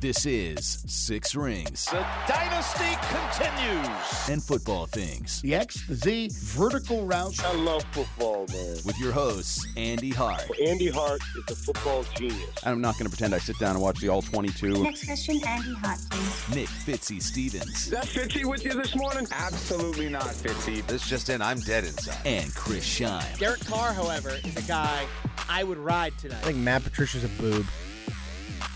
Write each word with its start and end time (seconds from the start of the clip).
This 0.00 0.26
is 0.26 0.84
Six 0.86 1.34
Rings 1.34 1.86
The 1.86 2.06
dynasty 2.28 2.96
continues. 3.08 4.28
and 4.28 4.40
Football 4.42 4.86
Things 4.86 5.42
The 5.42 5.56
X, 5.56 5.84
the 5.88 5.94
Z, 5.96 6.28
vertical 6.34 7.04
routes. 7.04 7.42
I 7.42 7.52
love 7.54 7.82
football, 7.90 8.46
man. 8.48 8.76
with 8.84 8.96
your 9.00 9.10
hosts, 9.10 9.66
Andy 9.76 10.10
Hart 10.10 10.44
Andy 10.64 10.88
Hart 10.88 11.20
is 11.36 11.50
a 11.50 11.56
football 11.56 12.04
genius. 12.16 12.48
I'm 12.64 12.80
not 12.80 12.94
going 12.94 13.04
to 13.06 13.10
pretend 13.10 13.34
I 13.34 13.38
sit 13.38 13.58
down 13.58 13.72
and 13.72 13.80
watch 13.82 13.98
the 13.98 14.08
all 14.08 14.22
22. 14.22 14.84
Next 14.84 15.04
question, 15.04 15.40
Andy 15.44 15.74
Hart, 15.74 15.98
please. 16.10 16.54
Nick 16.54 16.68
Fitzy 16.68 17.20
Stevens, 17.20 17.90
That 17.90 18.04
Fitzy 18.04 18.44
with 18.44 18.64
you 18.64 18.74
this 18.74 18.94
morning? 18.94 19.26
Absolutely 19.32 20.08
not, 20.10 20.26
Fitzy. 20.26 20.86
This 20.86 21.08
just 21.08 21.28
in, 21.28 21.42
I'm 21.42 21.58
dead 21.60 21.84
inside. 21.84 22.18
and 22.24 22.54
Chris 22.54 22.84
Scheim. 22.86 23.36
Derek 23.38 23.64
Carr, 23.66 23.92
however, 23.92 24.36
is 24.44 24.56
a 24.56 24.62
guy 24.62 25.06
I 25.48 25.64
would 25.64 25.78
ride 25.78 26.16
tonight. 26.18 26.38
I 26.42 26.46
think 26.46 26.58
Matt 26.58 26.84
Patricia's 26.84 27.24
a 27.24 27.28
boob. 27.40 27.66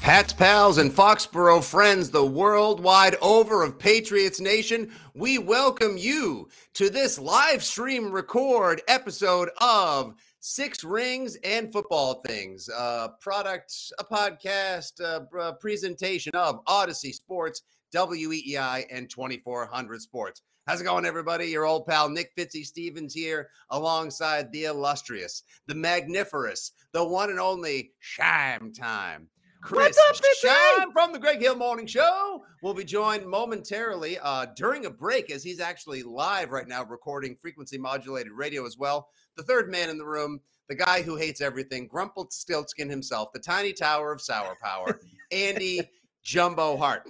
Pats, 0.02 0.32
pals, 0.32 0.78
and 0.78 0.90
Foxborough 0.90 1.62
friends, 1.62 2.10
the 2.10 2.26
worldwide 2.26 3.14
over 3.22 3.62
of 3.62 3.78
Patriots 3.78 4.40
Nation, 4.40 4.90
we 5.14 5.38
welcome 5.38 5.96
you 5.96 6.48
to 6.74 6.90
this 6.90 7.20
live 7.20 7.62
stream 7.62 8.10
record 8.10 8.82
episode 8.88 9.50
of 9.58 10.14
Six 10.40 10.82
Rings 10.82 11.36
and 11.44 11.72
Football 11.72 12.20
Things, 12.26 12.68
a 12.68 13.10
product, 13.20 13.72
a 14.00 14.04
podcast, 14.04 14.98
a 14.98 15.52
presentation 15.52 16.32
of 16.34 16.64
Audacy 16.64 17.14
Sports, 17.14 17.62
WEEI, 17.94 18.86
and 18.90 19.08
2400 19.08 20.02
Sports. 20.02 20.42
How's 20.66 20.80
it 20.80 20.84
going, 20.84 21.06
everybody? 21.06 21.46
Your 21.46 21.64
old 21.64 21.86
pal 21.86 22.08
Nick 22.08 22.34
Fitzy 22.36 22.66
Stevens 22.66 23.14
here, 23.14 23.50
alongside 23.70 24.50
the 24.50 24.64
illustrious, 24.64 25.44
the 25.68 25.74
magniferous, 25.74 26.72
the 26.90 27.04
one 27.04 27.30
and 27.30 27.38
only 27.38 27.92
Scheim 28.02 28.76
Time. 28.76 29.28
Chris 29.62 29.96
Scheim 30.42 30.92
from 30.92 31.12
the 31.12 31.20
Greg 31.20 31.40
Hill 31.40 31.54
Morning 31.54 31.86
Show 31.86 32.44
will 32.62 32.74
be 32.74 32.82
joined 32.82 33.24
momentarily 33.24 34.18
uh, 34.18 34.46
during 34.56 34.86
a 34.86 34.90
break 34.90 35.30
as 35.30 35.44
he's 35.44 35.60
actually 35.60 36.02
live 36.02 36.50
right 36.50 36.66
now 36.66 36.84
recording 36.84 37.36
frequency 37.40 37.78
modulated 37.78 38.32
radio 38.32 38.66
as 38.66 38.76
well. 38.76 39.08
The 39.36 39.44
third 39.44 39.70
man 39.70 39.88
in 39.88 39.98
the 39.98 40.04
room, 40.04 40.40
the 40.68 40.74
guy 40.74 41.02
who 41.02 41.14
hates 41.14 41.40
everything, 41.40 41.86
Grumpled 41.86 42.32
Stiltskin 42.32 42.90
himself, 42.90 43.32
the 43.32 43.38
tiny 43.38 43.72
tower 43.72 44.12
of 44.12 44.20
sour 44.20 44.56
power, 44.60 44.98
Andy 45.30 45.88
Jumbo 46.24 46.76
Hart. 46.76 47.04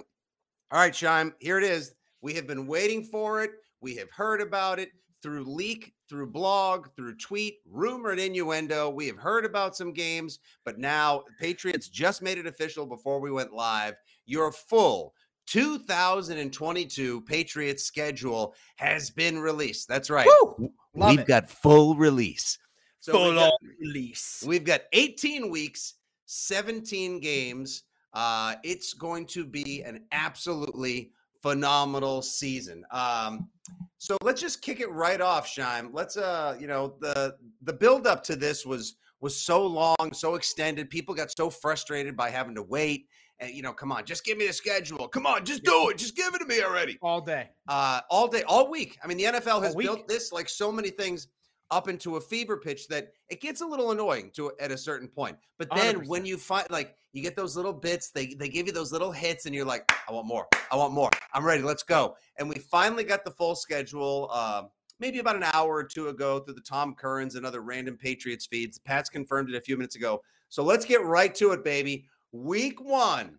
All 0.69 0.79
right, 0.79 0.93
Scheim, 0.93 1.33
here 1.39 1.57
it 1.57 1.63
is. 1.63 1.95
We 2.21 2.35
have 2.35 2.45
been 2.45 2.67
waiting 2.67 3.03
for 3.03 3.43
it. 3.43 3.49
We 3.81 3.95
have 3.95 4.11
heard 4.11 4.41
about 4.41 4.77
it 4.77 4.89
through 5.23 5.45
leak, 5.45 5.93
through 6.09 6.27
blog, 6.29 6.89
through 6.95 7.15
tweet, 7.15 7.59
rumor, 7.65 8.09
and 8.11 8.19
innuendo. 8.19 8.89
We 8.89 9.07
have 9.07 9.17
heard 9.17 9.45
about 9.45 9.75
some 9.75 9.93
games, 9.93 10.39
but 10.65 10.77
now 10.77 11.23
Patriots 11.39 11.87
just 11.87 12.21
made 12.21 12.37
it 12.37 12.45
official 12.45 12.85
before 12.85 13.19
we 13.21 13.31
went 13.31 13.53
live. 13.53 13.95
Your 14.25 14.51
full 14.51 15.13
2022 15.47 17.21
Patriots 17.21 17.83
schedule 17.83 18.53
has 18.75 19.09
been 19.09 19.39
released. 19.39 19.87
That's 19.87 20.09
right. 20.09 20.27
Love 20.95 21.11
We've 21.11 21.19
it. 21.19 21.27
got 21.27 21.49
full 21.49 21.95
release. 21.95 22.57
So 22.99 23.11
we've 23.13 23.21
Full 23.21 23.33
got- 23.35 23.53
release. 23.81 24.43
We've 24.45 24.63
got 24.63 24.81
18 24.93 25.49
weeks, 25.49 25.95
17 26.25 27.19
games. 27.19 27.83
Uh, 28.13 28.55
it's 28.63 28.93
going 28.93 29.25
to 29.25 29.43
be 29.45 29.81
an 29.81 30.05
absolutely 30.11 31.11
phenomenal 31.43 32.21
season. 32.21 32.83
Um, 32.91 33.49
so 33.99 34.17
let's 34.23 34.41
just 34.41 34.61
kick 34.61 34.79
it 34.79 34.89
right 34.89 35.21
off, 35.21 35.47
Scheim. 35.47 35.89
Let's 35.93 36.17
uh, 36.17 36.57
you 36.59 36.67
know, 36.67 36.95
the 36.99 37.35
the 37.61 37.73
build 37.73 38.07
up 38.07 38.23
to 38.23 38.35
this 38.35 38.65
was 38.65 38.95
was 39.21 39.35
so 39.39 39.65
long, 39.65 39.95
so 40.13 40.35
extended. 40.35 40.89
People 40.89 41.13
got 41.13 41.29
so 41.37 41.49
frustrated 41.49 42.17
by 42.17 42.29
having 42.29 42.55
to 42.55 42.63
wait. 42.63 43.07
And 43.39 43.51
you 43.51 43.61
know, 43.61 43.73
come 43.73 43.91
on, 43.91 44.05
just 44.05 44.25
give 44.25 44.37
me 44.37 44.47
the 44.47 44.53
schedule. 44.53 45.07
Come 45.07 45.25
on, 45.25 45.45
just 45.45 45.63
do 45.63 45.89
it. 45.89 45.97
Just 45.97 46.15
give 46.15 46.33
it 46.33 46.39
to 46.39 46.45
me 46.45 46.61
already 46.63 46.97
All 47.01 47.21
day. 47.21 47.49
uh, 47.67 48.01
all 48.09 48.27
day, 48.27 48.43
all 48.43 48.69
week. 48.69 48.97
I 49.03 49.07
mean, 49.07 49.17
the 49.17 49.25
NFL 49.25 49.63
has 49.63 49.75
built 49.75 50.07
this 50.07 50.31
like 50.31 50.47
so 50.49 50.71
many 50.71 50.89
things 50.89 51.27
up 51.71 51.87
into 51.87 52.17
a 52.17 52.21
fever 52.21 52.57
pitch 52.57 52.87
that 52.87 53.13
it 53.29 53.41
gets 53.41 53.61
a 53.61 53.65
little 53.65 53.91
annoying 53.91 54.31
to 54.35 54.51
at 54.59 54.71
a 54.71 54.77
certain 54.77 55.07
point. 55.07 55.37
But 55.57 55.69
then 55.75 56.07
when 56.07 56.23
100%. 56.23 56.27
you 56.27 56.37
find 56.37 56.69
like 56.69 56.95
you 57.13 57.21
get 57.21 57.35
those 57.35 57.55
little 57.55 57.73
bits, 57.73 58.11
they 58.11 58.27
they 58.33 58.49
give 58.49 58.67
you 58.67 58.73
those 58.73 58.91
little 58.91 59.11
hits, 59.11 59.45
and 59.45 59.55
you're 59.55 59.65
like, 59.65 59.91
I 60.07 60.11
want 60.11 60.27
more, 60.27 60.47
I 60.71 60.75
want 60.75 60.93
more, 60.93 61.09
I'm 61.33 61.45
ready, 61.45 61.63
let's 61.63 61.83
go. 61.83 62.15
And 62.37 62.49
we 62.49 62.55
finally 62.55 63.03
got 63.03 63.25
the 63.25 63.31
full 63.31 63.55
schedule. 63.55 64.29
Uh, 64.31 64.63
maybe 64.99 65.19
about 65.19 65.35
an 65.35 65.43
hour 65.43 65.75
or 65.75 65.83
two 65.83 66.09
ago 66.09 66.39
through 66.39 66.53
the 66.53 66.61
Tom 66.61 66.95
Curran's 66.95 67.35
and 67.35 67.45
other 67.45 67.61
random 67.61 67.97
Patriots 67.97 68.45
feeds. 68.45 68.77
Pat's 68.79 69.09
confirmed 69.09 69.49
it 69.49 69.55
a 69.55 69.61
few 69.61 69.75
minutes 69.75 69.95
ago. 69.95 70.21
So 70.49 70.63
let's 70.63 70.85
get 70.85 71.03
right 71.03 71.33
to 71.35 71.51
it, 71.51 71.63
baby. 71.63 72.05
Week 72.31 72.79
one, 72.81 73.37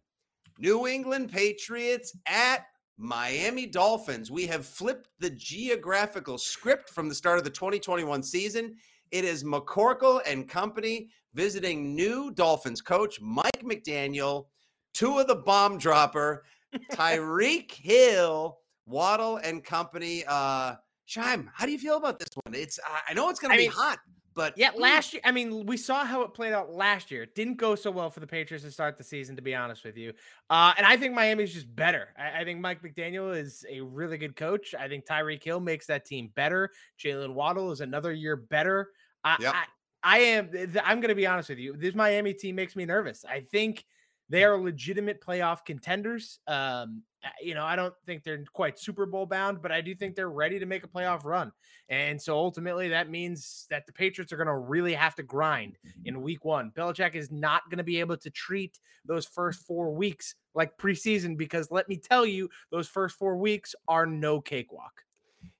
New 0.58 0.86
England 0.86 1.32
Patriots 1.32 2.16
at 2.26 2.66
Miami 2.96 3.66
Dolphins. 3.66 4.30
We 4.30 4.46
have 4.46 4.66
flipped 4.66 5.08
the 5.18 5.30
geographical 5.30 6.38
script 6.38 6.90
from 6.90 7.08
the 7.08 7.14
start 7.14 7.38
of 7.38 7.44
the 7.44 7.50
2021 7.50 8.22
season. 8.22 8.74
It 9.10 9.24
is 9.24 9.44
McCorkle 9.44 10.20
and 10.26 10.48
company 10.48 11.08
visiting 11.34 11.94
new 11.94 12.30
Dolphins 12.32 12.80
coach 12.80 13.20
Mike 13.20 13.62
McDaniel, 13.62 14.46
two 14.92 15.18
of 15.18 15.26
the 15.26 15.36
bomb 15.36 15.78
dropper, 15.78 16.44
Tyreek 16.92 17.72
Hill, 17.72 18.58
Waddle 18.86 19.36
and 19.38 19.64
company. 19.64 20.24
Uh, 20.26 20.74
Scheim, 21.08 21.48
how 21.52 21.66
do 21.66 21.72
you 21.72 21.78
feel 21.78 21.96
about 21.96 22.18
this 22.18 22.28
one? 22.44 22.54
It's 22.54 22.78
I- 23.08 23.14
know 23.14 23.28
it's 23.28 23.40
going 23.40 23.50
to 23.52 23.58
be 23.58 23.64
mean, 23.64 23.72
hot, 23.72 23.98
but 24.34 24.56
Yeah, 24.56 24.70
last 24.76 25.12
year. 25.12 25.22
I 25.24 25.30
mean, 25.32 25.66
we 25.66 25.76
saw 25.76 26.04
how 26.04 26.22
it 26.22 26.34
played 26.34 26.52
out 26.52 26.72
last 26.72 27.10
year. 27.10 27.22
It 27.22 27.34
didn't 27.34 27.56
go 27.56 27.74
so 27.74 27.90
well 27.90 28.10
for 28.10 28.20
the 28.20 28.26
Patriots 28.26 28.64
to 28.64 28.70
start 28.70 28.98
the 28.98 29.04
season, 29.04 29.36
to 29.36 29.42
be 29.42 29.54
honest 29.54 29.84
with 29.84 29.96
you. 29.96 30.12
Uh, 30.50 30.72
and 30.76 30.86
I 30.86 30.96
think 30.96 31.14
Miami's 31.14 31.54
just 31.54 31.74
better. 31.74 32.08
I, 32.18 32.40
I 32.40 32.44
think 32.44 32.60
Mike 32.60 32.82
McDaniel 32.82 33.36
is 33.36 33.64
a 33.70 33.80
really 33.80 34.18
good 34.18 34.36
coach. 34.36 34.74
I 34.78 34.88
think 34.88 35.06
Tyreek 35.06 35.42
Hill 35.42 35.60
makes 35.60 35.86
that 35.86 36.04
team 36.04 36.30
better. 36.34 36.70
Jaylen 36.98 37.34
Waddle 37.34 37.70
is 37.72 37.80
another 37.80 38.12
year 38.12 38.36
better. 38.36 38.90
I, 39.22 39.36
Yep. 39.40 39.54
I, 39.54 39.64
I 40.06 40.18
am. 40.18 40.50
I'm 40.84 41.00
going 41.00 41.08
to 41.08 41.14
be 41.14 41.26
honest 41.26 41.48
with 41.48 41.58
you. 41.58 41.76
This 41.76 41.94
Miami 41.94 42.34
team 42.34 42.56
makes 42.56 42.76
me 42.76 42.84
nervous. 42.84 43.24
I 43.24 43.40
think 43.40 43.86
they 44.28 44.44
are 44.44 44.58
legitimate 44.58 45.20
playoff 45.20 45.64
contenders. 45.64 46.40
Um, 46.46 47.02
uh, 47.24 47.28
you 47.42 47.54
know, 47.54 47.64
I 47.64 47.76
don't 47.76 47.94
think 48.06 48.22
they're 48.22 48.44
quite 48.52 48.78
Super 48.78 49.06
Bowl 49.06 49.26
bound, 49.26 49.62
but 49.62 49.72
I 49.72 49.80
do 49.80 49.94
think 49.94 50.14
they're 50.14 50.30
ready 50.30 50.58
to 50.58 50.66
make 50.66 50.84
a 50.84 50.88
playoff 50.88 51.24
run. 51.24 51.52
And 51.88 52.20
so 52.20 52.36
ultimately, 52.36 52.88
that 52.88 53.10
means 53.10 53.66
that 53.70 53.86
the 53.86 53.92
Patriots 53.92 54.32
are 54.32 54.36
going 54.36 54.46
to 54.46 54.56
really 54.56 54.94
have 54.94 55.14
to 55.16 55.22
grind 55.22 55.76
in 56.04 56.22
week 56.22 56.44
one. 56.44 56.72
Belichick 56.76 57.14
is 57.14 57.30
not 57.30 57.62
going 57.70 57.78
to 57.78 57.84
be 57.84 58.00
able 58.00 58.16
to 58.16 58.30
treat 58.30 58.78
those 59.04 59.26
first 59.26 59.66
four 59.66 59.94
weeks 59.94 60.34
like 60.54 60.76
preseason 60.78 61.36
because 61.36 61.70
let 61.70 61.88
me 61.88 61.96
tell 61.96 62.24
you, 62.24 62.48
those 62.70 62.88
first 62.88 63.16
four 63.16 63.36
weeks 63.36 63.74
are 63.88 64.06
no 64.06 64.40
cakewalk. 64.40 65.02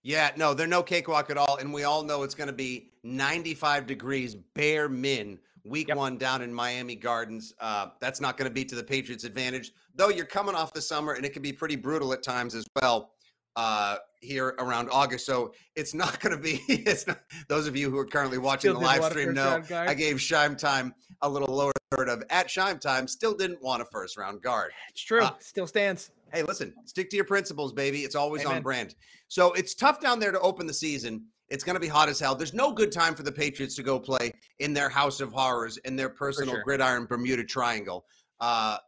Yeah, 0.03 0.31
no, 0.37 0.55
they're 0.55 0.67
no 0.67 0.83
cakewalk 0.83 1.31
at 1.31 1.37
all. 1.37 1.57
And 1.57 1.73
we 1.73 1.85
all 1.85 2.03
know 2.03 2.23
it's 2.23 2.35
going 2.35 2.49
to 2.49 2.55
be 2.55 2.93
95 3.03 3.87
degrees 3.87 4.35
bare 4.35 4.89
min 4.89 5.39
week 5.65 5.89
Yep. 5.89 5.97
one 5.97 6.19
down 6.19 6.43
in 6.43 6.53
Miami 6.53 6.95
Gardens. 6.95 7.55
Uh, 7.59 7.89
that's 8.01 8.21
not 8.21 8.37
going 8.37 8.49
to 8.49 8.55
be 8.55 8.65
to 8.67 8.75
the 8.75 8.85
Patriots' 8.85 9.25
advantage, 9.25 9.73
though 9.95 10.11
you're 10.11 10.27
coming 10.27 10.55
off 10.55 10.73
the 10.73 10.83
summer 10.83 11.15
and 11.15 11.25
it 11.25 11.33
can 11.33 11.43
be 11.43 11.53
pretty 11.53 11.77
brutal 11.77 12.13
at 12.13 12.23
times 12.23 12.55
as 12.55 12.67
well 12.81 13.13
uh, 13.57 13.97
here 14.21 14.55
around 14.59 14.89
August. 14.91 15.27
So 15.27 15.55
it's 15.75 15.95
not 15.95 16.21
going 16.21 16.37
to 16.37 16.43
be, 16.43 16.61
it's 16.69 17.07
not, 17.07 17.21
those 17.49 17.67
of 17.67 17.77
you 17.77 17.91
who 17.91 17.99
are 17.99 18.07
currently 18.07 18.39
watching 18.39 18.71
Still 18.73 18.81
the 18.81 18.87
live 18.87 19.05
stream 19.05 19.33
know? 19.35 19.63
I 19.71 19.95
gave 19.95 20.17
Scheim 20.17 20.57
Time 20.57 20.95
a 21.23 21.29
little 21.29 21.55
lower 21.55 21.73
third 21.97 22.09
of 22.09 22.23
at 22.31 22.49
Scheim 22.49 22.81
Time, 22.81 23.07
still 23.09 23.35
didn't 23.35 23.63
want 23.63 23.83
a 23.83 23.85
first 23.87 24.17
round 24.17 24.43
guard. 24.43 24.73
It's 24.91 25.03
true. 25.03 25.23
Uh, 25.23 25.33
Still 25.39 25.67
stands. 25.67 26.11
Hey, 26.33 26.43
listen, 26.43 26.75
stick 26.85 27.11
to 27.11 27.17
your 27.17 27.25
principles, 27.25 27.73
baby. 27.73 28.01
It's 28.01 28.17
always 28.17 28.45
on 28.45 28.61
brand. 28.61 28.97
So 29.29 29.53
it's 29.53 29.73
tough 29.73 30.01
down 30.01 30.19
there 30.19 30.33
to 30.33 30.41
open 30.41 30.67
the 30.67 30.75
season. 30.75 31.27
It's 31.49 31.65
going 31.65 31.75
to 31.75 31.81
be 31.81 31.89
hot 31.89 32.09
as 32.09 32.19
hell. 32.19 32.35
There's 32.35 32.55
no 32.55 32.73
good 32.73 32.91
time 32.91 33.15
for 33.15 33.23
the 33.23 33.33
Patriots 33.33 33.75
to 33.77 33.83
go 33.83 34.01
play 34.01 34.33
in 34.59 34.73
their 34.73 34.89
house 34.89 35.21
of 35.21 35.33
horrors 35.33 35.77
in 35.79 35.97
their 35.97 36.09
personal 36.09 36.55
sure. 36.55 36.63
gridiron 36.63 37.07
Bermuda 37.07 37.45
Triangle. 37.45 38.07
Uh, 38.41 38.79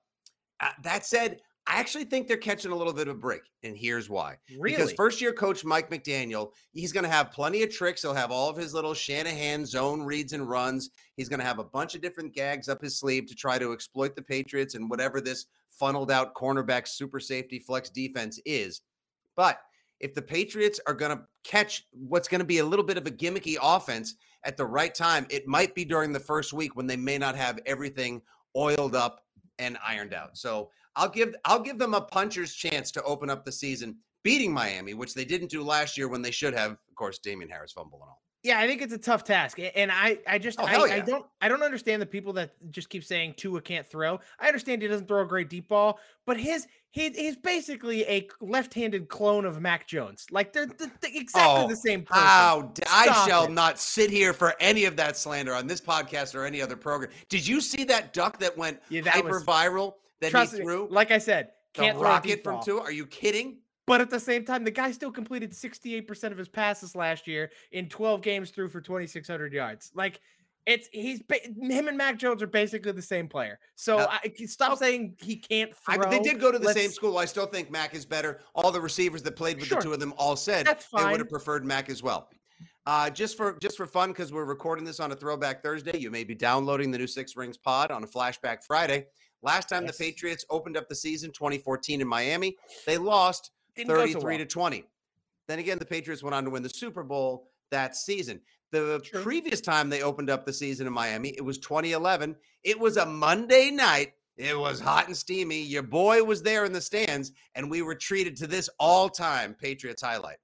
that 0.83 1.05
said, 1.05 1.39
I 1.69 1.81
actually 1.81 2.05
think 2.05 2.29
they're 2.29 2.37
catching 2.37 2.71
a 2.71 2.77
little 2.77 2.93
bit 2.93 3.09
of 3.09 3.17
a 3.17 3.19
break, 3.19 3.43
and 3.65 3.77
here's 3.77 4.09
why. 4.09 4.37
Really? 4.57 4.77
Because 4.77 4.93
first 4.93 5.21
year 5.21 5.33
coach 5.33 5.65
Mike 5.65 5.91
McDaniel, 5.91 6.53
he's 6.73 6.93
going 6.93 7.03
to 7.03 7.11
have 7.11 7.33
plenty 7.33 7.65
of 7.65 7.71
tricks. 7.71 8.03
He'll 8.03 8.15
have 8.15 8.31
all 8.31 8.49
of 8.49 8.57
his 8.57 8.73
little 8.73 8.95
Shanahan 8.95 9.67
zone 9.67 10.03
reads 10.03 10.33
and 10.33 10.49
runs. 10.49 10.91
He's 11.17 11.29
going 11.29 11.41
to 11.41 11.47
have 11.47 11.59
a 11.59 11.65
bunch 11.65 11.97
of 11.97 12.03
different 12.03 12.33
gags 12.35 12.69
up 12.69 12.81
his 12.81 12.99
sleeve 12.99 13.27
to 13.27 13.35
try 13.35 13.59
to 13.59 13.73
exploit 13.73 14.15
the 14.15 14.23
Patriots 14.23 14.77
and 14.77 14.89
whatever 14.89 15.21
this 15.21 15.47
funneled 15.71 16.13
out 16.13 16.35
cornerback 16.35 16.87
super 16.87 17.19
safety 17.19 17.59
flex 17.59 17.91
defense 17.91 18.41
is. 18.47 18.83
But 19.35 19.59
if 20.01 20.15
the 20.15 20.23
Patriots 20.23 20.81
are 20.87 20.95
going 20.95 21.17
to 21.17 21.25
catch 21.45 21.87
what's 21.93 22.29
going 22.29 22.41
to 22.41 22.47
be 22.47 22.59
a 22.59 22.65
little 22.65 22.85
bit 22.85 22.99
of 22.99 23.07
a 23.07 23.11
gimmicky 23.11 23.57
offense 23.61 24.17
at 24.45 24.57
the 24.57 24.67
right 24.67 24.95
time, 24.95 25.27
it 25.31 25.47
might 25.47 25.75
be 25.75 25.85
during 25.85 26.13
the 26.13 26.21
first 26.21 26.53
week 26.53 26.77
when 26.77 26.87
they 26.87 26.97
may 26.97 27.19
not 27.19 27.37
have 27.37 27.59
everything 27.67 28.23
oiled 28.57 28.95
up 28.95 29.25
and 29.59 29.79
ironed 29.87 30.15
out. 30.15 30.37
So 30.37 30.71
I'll 30.97 31.09
give 31.09 31.35
I'll 31.45 31.61
give 31.61 31.79
them 31.79 31.95
a 31.95 32.01
puncher's 32.01 32.55
chance 32.55 32.91
to 32.93 33.03
open 33.03 33.31
up 33.31 33.45
the 33.45 33.53
season 33.53 33.99
beating 34.23 34.53
Miami, 34.53 34.95
which 34.95 35.15
they 35.15 35.25
didn't 35.25 35.51
do 35.51 35.63
last 35.63 35.97
year 35.97 36.09
when 36.09 36.23
they 36.23 36.31
should 36.31 36.55
have. 36.55 36.73
Of 36.73 36.95
course, 36.97 37.19
Damien 37.19 37.51
Harris 37.51 37.73
fumble 37.73 38.01
and 38.03 38.09
all. 38.09 38.23
Yeah, 38.47 38.61
I 38.61 38.69
think 38.69 38.81
it's 38.81 38.93
a 38.93 38.99
tough 38.99 39.25
task, 39.25 39.59
and 39.75 39.91
I, 39.91 40.19
I 40.27 40.39
just, 40.39 40.61
Oh, 40.61 40.65
I, 40.65 40.71
hell 40.71 40.85
I 40.85 41.01
don't, 41.01 41.27
I 41.41 41.49
don't 41.49 41.65
understand 41.65 42.01
the 42.01 42.07
people 42.07 42.33
that 42.35 42.53
just 42.71 42.89
keep 42.89 43.03
saying 43.03 43.35
Tua 43.37 43.61
can't 43.61 43.85
throw. 43.85 44.21
I 44.39 44.47
understand 44.47 44.83
he 44.83 44.89
doesn't 44.89 45.09
throw 45.09 45.23
a 45.23 45.27
great 45.27 45.51
deep 45.51 45.69
ball, 45.69 45.99
but 46.27 46.39
his, 46.39 46.69
he, 46.93 47.11
he's 47.11 47.37
basically 47.37 48.05
a 48.05 48.29
left-handed 48.41 49.09
clone 49.09 49.45
of 49.47 49.61
Mac 49.61 49.89
Jones. 49.89 50.27
Like 50.31 50.53
they're, 50.53 50.67
the 50.67 50.91
exactly 51.03 51.65
Oh, 51.65 51.69
the 51.69 51.75
same 51.75 52.03
person. 52.05 52.23
How 52.23 52.73
I 52.89 53.27
shall 53.27 53.47
it. 53.47 53.51
not 53.51 53.81
sit 53.81 54.11
here 54.11 54.33
for 54.33 54.55
any 54.61 54.85
of 54.85 54.95
that 54.97 55.17
slander 55.17 55.53
on 55.53 55.67
this 55.67 55.81
podcast 55.81 56.37
or 56.37 56.45
any 56.45 56.63
other 56.63 56.77
program. 56.77 57.11
Did 57.29 57.45
you 57.47 57.61
see 57.61 57.83
that 57.85 58.13
duck 58.13 58.39
that 58.39 58.57
went 58.57 58.81
Yeah, 58.89 59.01
that 59.03 59.15
hyper 59.15 59.41
viral 59.41 59.95
that 60.21 60.33
he 60.33 60.59
me, 60.59 60.63
threw? 60.65 60.87
like 60.91 61.11
I 61.11 61.19
said, 61.19 61.51
the 61.75 61.81
can't 61.83 61.99
a 61.99 62.01
rocket 62.01 62.45
from. 62.45 62.63
Tua? 62.63 62.81
Are 62.81 62.93
you 62.93 63.07
kidding? 63.07 63.59
But 63.87 64.01
at 64.01 64.11
the 64.11 64.21
same 64.21 64.45
time, 64.45 64.65
the 64.65 64.71
guy 64.71 64.91
still 64.91 65.13
completed 65.13 65.53
68% 65.53 66.33
of 66.33 66.39
his 66.39 66.49
passes 66.49 66.97
last 66.97 67.27
year 67.27 67.51
in 67.73 67.89
12 67.89 68.21
games 68.23 68.51
through 68.51 68.69
for 68.71 68.81
2,600 68.81 69.53
yards. 69.53 69.93
Like, 69.95 70.21
it's 70.67 70.89
he's 70.93 71.23
him 71.61 71.87
and 71.87 71.97
Mac 71.97 72.19
Jones 72.19 72.43
are 72.43 72.49
basically 72.49 72.91
the 72.91 73.01
same 73.01 73.29
player. 73.29 73.61
So 73.77 73.99
Uh, 73.99 74.19
I, 74.25 74.33
stop 74.47 74.77
saying 74.79 75.15
he 75.23 75.37
can't 75.37 75.71
I, 75.87 75.95
throw. 75.97 76.11
they 76.11 76.19
did 76.19 76.41
go 76.41 76.51
to 76.51 76.59
the 76.59 76.73
same 76.73 76.85
Let's- 76.87 76.95
school. 76.97 77.19
I 77.19 77.25
still 77.25 77.47
think 77.47 77.71
Mac 77.71 77.95
is 77.95 78.05
better. 78.05 78.41
All 78.57 78.73
the 78.73 78.81
receivers 78.81 79.23
that 79.23 79.37
played 79.37 79.59
with 79.59 79.69
Sure. 79.69 79.79
the 79.79 79.85
two 79.85 79.93
of 79.93 80.01
them 80.01 80.13
all 80.19 80.35
said 80.35 80.67
they 80.67 81.05
would 81.05 81.21
have 81.21 81.29
preferred 81.29 81.65
Mac 81.65 81.89
as 81.89 82.03
well. 82.03 82.29
Uh, 82.85 83.09
just 83.11 83.37
for 83.37 83.57
just 83.61 83.77
for 83.77 83.87
fun, 83.87 84.11
because 84.11 84.33
we're 84.33 84.45
recording 84.45 84.85
this 84.85 84.99
on 84.99 85.13
a 85.13 85.17
Throwback 85.17 85.63
Thursday, 85.63 85.97
you 85.99 86.11
may 86.11 86.25
be 86.25 86.35
downloading 86.35 86.91
the 86.91 86.99
new 86.99 87.07
Six 87.07 87.37
Rings 87.37 87.57
Pod 87.57 87.93
on 87.93 88.03
a 88.03 88.07
Flashback 88.09 88.65
Friday. 88.65 89.07
Last 89.43 89.69
time 89.69 89.85
Yes. 89.85 89.97
the 89.97 90.05
Patriots 90.05 90.45
opened 90.51 90.77
up 90.77 90.89
the 90.89 90.95
season, 90.97 91.31
2014 91.31 92.01
in 92.01 92.09
Miami, 92.09 92.57
they 92.87 92.99
lost 92.99 93.53
Didn't 93.77 93.89
go 93.89 94.07
so 94.07 94.21
33 94.21 94.23
well. 94.23 94.39
to 94.39 94.47
20. 94.47 94.85
Then 95.49 95.59
again, 95.59 95.79
the 95.79 95.87
Patriots 95.87 96.23
went 96.23 96.35
on 96.35 96.45
to 96.45 96.51
win 96.51 96.63
the 96.63 96.69
Super 96.69 97.03
Bowl 97.03 97.49
that 97.71 97.97
season. 97.97 98.41
The 98.73 99.01
True. 99.05 99.23
previous 99.23 99.61
time 99.61 99.89
they 99.89 100.03
opened 100.03 100.29
up 100.29 100.45
the 100.45 100.53
season 100.53 100.87
in 100.87 100.93
Miami, 100.93 101.31
it 101.31 101.45
was 101.45 101.59
2011. 101.59 102.35
It 102.65 102.79
was 102.79 102.97
a 102.97 103.07
Monday 103.07 103.71
night. 103.71 104.15
It 104.37 104.59
was 104.59 104.81
hot 104.81 105.07
and 105.07 105.17
steamy. 105.17 105.63
Your 105.63 105.83
boy 105.83 106.23
was 106.23 106.43
there 106.43 106.65
in 106.65 106.73
the 106.73 106.81
stands, 106.81 107.33
and 107.55 107.71
we 107.71 107.81
were 107.81 107.95
treated 107.95 108.37
to 108.39 108.47
this 108.47 108.69
all 108.79 109.09
time 109.09 109.55
Patriots 109.55 110.03
highlight. 110.03 110.37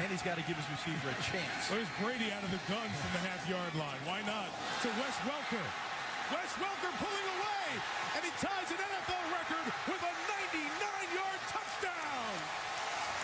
Henny's 0.00 0.22
got 0.22 0.36
to 0.36 0.44
give 0.44 0.56
his 0.56 0.68
receiver 0.76 1.08
a 1.08 1.18
chance. 1.24 1.68
There's 1.68 1.88
Brady 2.00 2.28
out 2.32 2.44
of 2.44 2.52
the 2.52 2.60
gun 2.68 2.84
from 2.84 3.10
the 3.16 3.22
half 3.24 3.42
yard 3.48 3.72
line. 3.80 4.00
Why 4.04 4.20
not? 4.28 4.48
To 4.84 4.88
Wes 5.00 5.16
Welker. 5.24 5.66
Wes 6.32 6.52
Welker 6.60 6.92
pulling 7.00 7.28
away, 7.36 7.68
and 8.16 8.22
he 8.24 8.32
ties 8.36 8.68
an 8.72 8.80
NFL 8.80 9.24
record 9.32 9.66
with 9.88 10.02
a 10.04 10.12
99 10.52 11.16
yard 11.16 11.40
touchdown. 11.48 12.32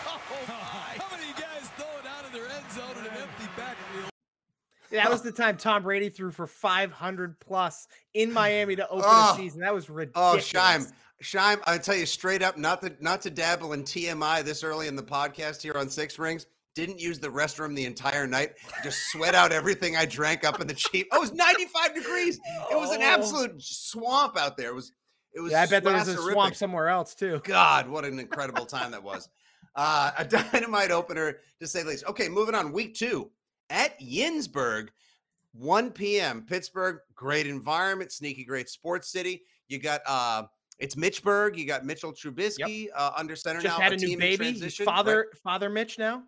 How 0.03 1.09
many 1.13 1.29
guys 1.37 1.69
throw 1.77 1.89
it 2.01 2.07
out 2.09 2.25
of 2.25 2.31
their 2.33 2.47
end 2.49 2.65
zone 2.73 2.97
in 2.97 3.05
an 3.05 3.17
empty 3.21 3.47
backfield? 3.57 4.09
That 4.93 5.09
was 5.11 5.21
the 5.23 5.31
time 5.31 5.57
Tom 5.57 5.83
Brady 5.83 6.09
threw 6.09 6.31
for 6.31 6.47
500 6.47 7.39
plus 7.39 7.87
in 8.13 8.31
Miami 8.31 8.75
to 8.77 8.87
open 8.87 9.03
Oh. 9.05 9.33
the 9.35 9.41
season. 9.43 9.59
That 9.61 9.73
was 9.73 9.89
ridiculous. 9.89 10.53
Oh. 10.53 10.57
Scheim. 10.57 10.91
Scheim, 11.21 11.59
I 11.65 11.77
tell 11.77 11.95
you 11.95 12.05
straight 12.05 12.41
up, 12.41 12.57
not 12.57 12.81
to 12.81 12.93
not 12.99 13.21
to 13.21 13.29
dabble 13.29 13.73
in 13.73 13.83
TMI 13.83 14.43
this 14.43 14.63
early 14.63 14.87
in 14.87 14.95
the 14.95 15.03
podcast 15.03 15.61
here 15.61 15.73
on 15.75 15.89
Six 15.89 16.19
Rings. 16.19 16.45
Didn't 16.75 16.99
use 16.99 17.19
the 17.19 17.27
restroom 17.29 17.75
the 17.75 17.85
entire 17.85 18.25
night. 18.27 18.53
Just 18.83 18.97
sweat 19.11 19.35
out 19.35 19.51
everything 19.51 19.95
I 19.95 20.05
drank 20.05 20.43
up 20.43 20.59
in 20.59 20.65
the 20.67 20.73
cheap. 20.73 21.07
Oh, 21.11 21.17
it 21.17 21.21
was 21.21 21.31
95 21.31 21.93
degrees. 21.93 22.39
It 22.71 22.75
was 22.75 22.91
an 22.91 23.01
Oh. 23.03 23.05
absolute 23.05 23.61
swamp 23.61 24.37
out 24.37 24.57
there. 24.57 24.69
It 24.71 24.75
was 24.75 24.91
it 25.33 25.39
was 25.39 25.51
Yeah, 25.51 25.61
I 25.61 25.65
bet 25.67 25.83
there 25.83 25.93
was 25.93 26.07
a 26.07 26.17
swamp 26.17 26.55
somewhere 26.55 26.89
else 26.89 27.15
too. 27.15 27.41
God, 27.43 27.87
what 27.87 28.05
an 28.05 28.19
incredible 28.19 28.65
time 28.65 28.91
that 28.91 29.03
was. 29.03 29.29
Uh, 29.75 30.11
a 30.17 30.25
dynamite 30.51 30.91
opener, 30.91 31.37
to 31.59 31.67
say 31.67 31.83
the 31.83 31.89
least. 31.89 32.03
Okay, 32.07 32.27
moving 32.27 32.53
on. 32.55 32.71
Week 32.73 32.93
two 32.95 33.31
at 33.73 33.99
Yinzburg, 33.99 34.89
1 35.53 35.91
p.m. 35.91 36.45
Pittsburgh, 36.47 36.99
great 37.15 37.47
environment, 37.47 38.11
sneaky 38.11 38.45
great 38.45 38.69
sports 38.69 39.11
city. 39.11 39.41
You 39.67 39.79
got 39.79 40.01
uh 40.07 40.43
it's 40.79 40.95
Mitchburg. 40.95 41.57
You 41.57 41.65
got 41.65 41.85
Mitchell 41.85 42.11
Trubisky 42.11 42.87
uh, 42.95 43.11
under 43.15 43.35
center 43.35 43.61
Just 43.61 43.77
now. 43.77 43.83
had 43.83 43.93
a 43.93 43.97
new 43.97 44.17
baby. 44.17 44.37
Transition, 44.37 44.85
right? 44.85 44.95
Father, 44.95 45.27
Father 45.43 45.69
Mitch 45.69 45.99
now. 45.99 46.23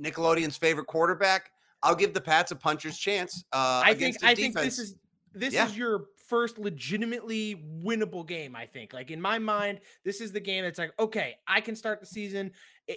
Nickelodeon's 0.00 0.56
favorite 0.58 0.86
quarterback. 0.86 1.50
I'll 1.82 1.94
give 1.94 2.12
the 2.12 2.20
Pats 2.20 2.50
a 2.50 2.56
puncher's 2.56 2.98
chance. 2.98 3.44
Uh, 3.52 3.82
I 3.84 3.94
think 3.94 4.16
I 4.22 4.28
a 4.28 4.30
I 4.32 4.34
think 4.34 4.54
this 4.56 4.78
is 4.78 4.96
this 5.32 5.54
Yeah. 5.54 5.66
is 5.66 5.76
your 5.76 6.06
first 6.28 6.58
legitimately 6.58 7.64
winnable 7.82 8.26
game. 8.26 8.54
I 8.54 8.66
think, 8.66 8.92
like 8.92 9.10
in 9.10 9.20
my 9.20 9.38
mind, 9.38 9.80
this 10.04 10.20
is 10.20 10.32
the 10.32 10.40
game 10.40 10.64
that's 10.64 10.78
like, 10.78 10.92
okay, 11.00 11.36
I 11.46 11.60
can 11.60 11.74
start 11.74 12.00
the 12.00 12.06
season. 12.06 12.52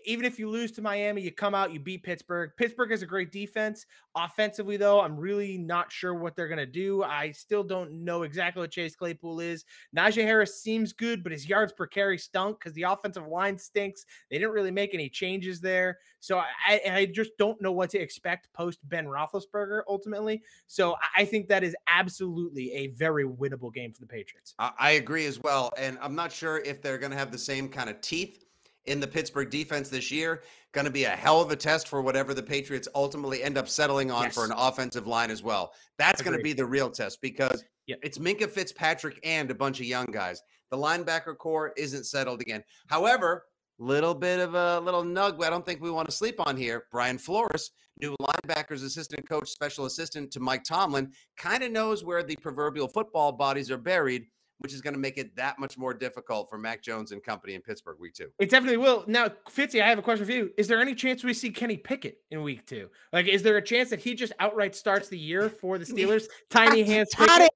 Even 0.05 0.25
if 0.25 0.37
you 0.37 0.49
lose 0.49 0.71
to 0.73 0.81
Miami, 0.81 1.21
you 1.21 1.31
come 1.31 1.55
out, 1.55 1.73
you 1.73 1.79
beat 1.79 2.03
Pittsburgh. 2.03 2.51
Pittsburgh 2.57 2.91
has 2.91 3.01
a 3.01 3.05
great 3.05 3.31
defense. 3.31 3.85
Offensively, 4.15 4.77
though, 4.77 5.01
I'm 5.01 5.17
really 5.17 5.57
not 5.57 5.91
sure 5.91 6.13
what 6.13 6.35
they're 6.35 6.47
gonna 6.47 6.65
do. 6.65 7.03
I 7.03 7.31
still 7.31 7.63
don't 7.63 8.03
know 8.03 8.23
exactly 8.23 8.61
what 8.61 8.71
Chase 8.71 8.95
Claypool 8.95 9.39
is. 9.39 9.65
Najee 9.95 10.23
Harris 10.23 10.61
seems 10.61 10.93
good, 10.93 11.23
but 11.23 11.31
his 11.31 11.47
yards 11.47 11.73
per 11.73 11.87
carry 11.87 12.17
stunk 12.17 12.59
because 12.59 12.73
the 12.73 12.83
offensive 12.83 13.27
line 13.27 13.57
stinks. 13.57 14.05
They 14.29 14.37
didn't 14.37 14.53
really 14.53 14.71
make 14.71 14.93
any 14.93 15.09
changes 15.09 15.59
there. 15.61 15.97
So 16.21 16.37
I, 16.37 16.81
I 16.89 17.05
just 17.07 17.31
don't 17.39 17.59
know 17.61 17.71
what 17.71 17.89
to 17.91 17.99
expect 17.99 18.53
post 18.53 18.77
Ben 18.87 19.05
Roethlisberger 19.05 19.81
ultimately. 19.87 20.43
So 20.67 20.95
I- 21.17 21.25
think 21.31 21.47
that 21.47 21.63
is 21.63 21.75
absolutely 21.87 22.73
a 22.73 22.87
very 22.87 23.23
winnable 23.25 23.73
game 23.73 23.93
for 23.93 24.01
the 24.01 24.07
Patriots. 24.07 24.53
I 24.59 24.91
agree 24.91 25.25
as 25.27 25.39
well. 25.39 25.71
And 25.77 25.97
I'm 26.01 26.13
not 26.13 26.29
sure 26.31 26.57
if 26.57 26.81
they're 26.81 26.97
going 26.97 27.11
to 27.11 27.17
have 27.17 27.31
the 27.31 27.37
same 27.37 27.69
kind 27.69 27.89
of 27.89 28.01
teeth 28.01 28.43
in 28.85 28.99
the 28.99 29.07
Pittsburgh 29.07 29.49
defense 29.49 29.89
this 29.89 30.11
year. 30.11 30.43
Going 30.71 30.85
to 30.85 30.91
be 30.91 31.03
a 31.03 31.09
hell 31.09 31.41
of 31.41 31.51
a 31.51 31.55
test 31.55 31.87
for 31.87 32.01
whatever 32.01 32.33
the 32.33 32.43
Patriots 32.43 32.87
ultimately 32.95 33.43
end 33.43 33.57
up 33.57 33.67
settling 33.67 34.11
on 34.11 34.31
for 34.31 34.45
an 34.45 34.53
offensive 34.55 35.07
line 35.07 35.29
as 35.31 35.43
well. 35.43 35.73
That's 35.97 36.21
going 36.21 36.37
to 36.37 36.43
be 36.43 36.53
the 36.53 36.65
real 36.65 36.89
test 36.89 37.21
because 37.21 37.63
Yep. 37.87 37.99
it's 38.03 38.17
Minkah 38.19 38.49
Fitzpatrick 38.49 39.19
and 39.23 39.49
a 39.51 39.55
bunch 39.55 39.79
of 39.79 39.85
young 39.85 40.05
guys. 40.05 40.41
The 40.69 40.77
linebacker 40.77 41.37
core 41.37 41.73
isn't 41.75 42.05
settled 42.05 42.39
again. 42.39 42.63
However, 42.87 43.45
little 43.79 44.13
bit 44.13 44.39
of 44.39 44.53
a 44.53 44.79
little 44.79 45.03
nug 45.03 45.43
I 45.43 45.49
don't 45.49 45.65
think 45.65 45.81
we 45.81 45.91
want 45.91 46.07
to 46.07 46.15
sleep 46.15 46.35
on 46.45 46.55
here. 46.55 46.85
Brian 46.91 47.17
Flores, 47.17 47.71
new 47.99 48.15
linebackers 48.21 48.85
assistant 48.85 49.27
coach, 49.27 49.49
special 49.49 49.85
assistant 49.85 50.31
to 50.31 50.39
Mike 50.39 50.63
Tomlin, 50.63 51.11
kind 51.37 51.63
of 51.63 51.71
knows 51.71 52.05
where 52.05 52.23
the 52.23 52.35
proverbial 52.37 52.87
football 52.87 53.31
bodies 53.31 53.71
are 53.71 53.77
buried, 53.77 54.27
which 54.61 54.73
is 54.73 54.81
going 54.81 54.93
to 54.93 54.99
make 54.99 55.17
it 55.17 55.35
that 55.35 55.59
much 55.59 55.77
more 55.77 55.93
difficult 55.93 56.49
for 56.49 56.57
Mac 56.57 56.81
Jones 56.81 57.11
and 57.11 57.23
company 57.23 57.55
in 57.55 57.61
Pittsburgh 57.61 57.97
week 57.99 58.13
two. 58.13 58.27
It 58.39 58.49
definitely 58.49 58.77
will. 58.77 59.03
Now, 59.07 59.27
Fitzy, 59.49 59.81
I 59.81 59.89
have 59.89 59.99
a 59.99 60.01
question 60.01 60.25
for 60.25 60.31
you. 60.31 60.51
Is 60.57 60.67
there 60.67 60.79
any 60.79 60.95
chance 60.95 61.23
we 61.23 61.33
see 61.33 61.49
Kenny 61.49 61.77
Pickett 61.77 62.17
in 62.31 62.43
week 62.43 62.65
two? 62.65 62.89
Like, 63.11 63.27
is 63.27 63.41
there 63.43 63.57
a 63.57 63.61
chance 63.61 63.89
that 63.89 63.99
he 63.99 64.13
just 64.13 64.33
outright 64.39 64.75
starts 64.75 65.09
the 65.09 65.17
year 65.17 65.49
for 65.49 65.77
the 65.77 65.85
Steelers? 65.85 66.25
Tiny 66.49 66.83
hands. 66.83 67.09
Pickett. 67.15 67.49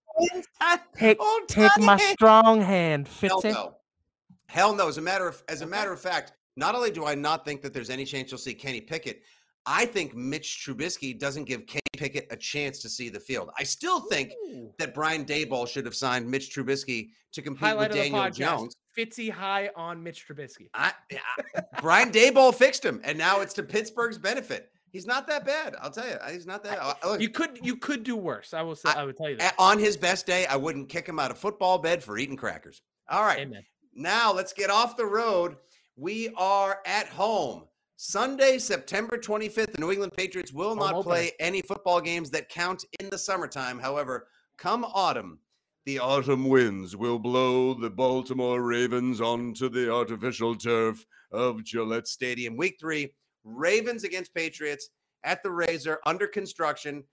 Take, 0.98 1.18
Oh, 1.20 1.46
take 1.48 1.72
my 1.80 1.98
Tiny. 1.98 2.14
strong 2.14 2.62
hand, 2.62 3.08
Hell 3.22 3.42
no. 3.44 3.76
Hell 4.48 4.74
no. 4.76 4.88
As 4.88 4.98
a 4.98 5.02
matter 5.02 5.28
of 5.28 5.44
as 5.50 5.62
a 5.62 5.66
matter 5.66 5.92
of 5.92 6.00
fact, 6.00 6.32
not 6.56 6.74
only 6.76 6.90
do 6.92 7.06
I 7.06 7.16
not 7.16 7.44
think 7.44 7.62
that 7.64 7.74
there's 7.74 7.90
any 7.90 8.06
chance 8.06 8.32
you'll 8.32 8.38
see 8.38 8.54
Kenny 8.54 8.80
Pickett, 8.80 9.22
I 9.66 9.86
think 9.86 10.16
Mitch 10.16 10.64
Trubisky 10.66 11.18
doesn't 11.20 11.44
give 11.46 11.66
Kenny 11.68 11.82
Pickett 11.98 12.28
a 12.32 12.36
chance 12.36 12.80
to 12.82 12.90
see 12.90 13.10
the 13.10 13.20
field. 13.20 13.50
I 13.58 13.64
still 13.64 14.02
think 14.02 14.32
Ooh. 14.48 14.72
that 14.80 14.94
Brian 14.94 15.26
Daboll 15.26 15.68
should 15.68 15.86
have 15.86 15.96
signed 15.96 16.30
Mitch 16.30 16.54
Trubisky 16.56 17.10
to 17.34 17.42
compete 17.42 17.62
Highlight 17.68 17.90
with 17.92 17.98
Daniel. 17.98 18.30
Jones. 18.30 18.76
Fitzy 18.98 19.30
high 19.30 19.70
on 19.76 20.02
Mitch 20.02 20.26
Trubisky. 20.28 20.70
I, 20.74 20.94
I- 21.58 21.62
Brian 21.82 22.12
Daboll 22.12 22.54
fixed 22.54 22.84
him, 22.84 23.02
and 23.04 23.18
now 23.18 23.42
it's 23.42 23.54
to 23.56 23.64
Pittsburgh's 23.64 24.18
benefit. 24.18 24.70
He's 24.92 25.06
not 25.06 25.28
that 25.28 25.46
bad. 25.46 25.76
I'll 25.82 25.92
tell 25.92 26.08
you, 26.08 26.16
he's 26.32 26.46
not 26.48 26.64
that. 26.64 26.82
I- 26.82 26.90
uh, 26.90 26.94
uh, 27.04 27.10
look, 27.12 27.22
You 27.22 27.30
could 27.30 27.60
you 27.62 27.76
could 27.76 28.04
do 28.04 28.16
worse. 28.16 28.54
I 28.54 28.62
will 28.62 28.76
say. 28.76 28.90
I, 28.96 29.04
would 29.04 29.18
tell 29.18 29.30
you 29.30 29.36
that. 29.38 29.54
on 29.60 29.78
his 29.78 29.98
best 29.98 30.26
day, 30.26 30.46
I 30.46 30.56
wouldn't 30.56 30.88
kick 30.88 31.06
him 31.08 31.20
out 31.20 31.32
of 31.32 31.38
football 31.38 31.78
bed 31.78 32.02
for 32.02 32.18
eating 32.18 32.38
crackers. 32.38 32.82
All 33.10 33.24
right. 33.24 33.40
Amen. 33.40 33.64
Now 33.94 34.32
let's 34.34 34.54
get 34.54 34.70
off 34.70 34.96
the 34.96 35.06
road. 35.06 35.58
We 35.98 36.30
are 36.38 36.80
at 36.86 37.08
home. 37.08 37.64
Sunday, 37.98 38.58
September 38.58 39.18
25th, 39.18 39.72
the 39.74 39.80
New 39.82 39.92
England 39.92 40.14
Patriots 40.14 40.52
will 40.52 40.76
not 40.76 41.02
play 41.04 41.32
any 41.40 41.62
football 41.62 42.02
games 42.02 42.30
that 42.32 42.50
count 42.50 42.84
in 43.00 43.10
the 43.10 43.18
summertime. 43.18 43.80
However, 43.80 44.28
come 44.58 44.84
autumn, 44.84 45.40
the 45.86 46.00
autumn 46.00 46.50
winds 46.50 46.96
will 46.98 47.20
blow 47.20 47.74
the 47.74 47.90
Baltimore 47.90 48.62
Ravens 48.62 49.22
onto 49.22 49.70
the 49.70 49.92
artificial 49.94 50.56
turf 50.56 51.06
of 51.32 51.64
Gillette 51.64 52.08
Stadium. 52.08 52.58
Week 52.58 52.76
three, 52.80 53.14
Ravens 53.46 54.04
against 54.04 54.34
Patriots 54.34 54.90
at 55.24 55.42
the 55.42 55.52
Razor 55.52 56.00
under 56.06 56.28
construction. 56.28 57.04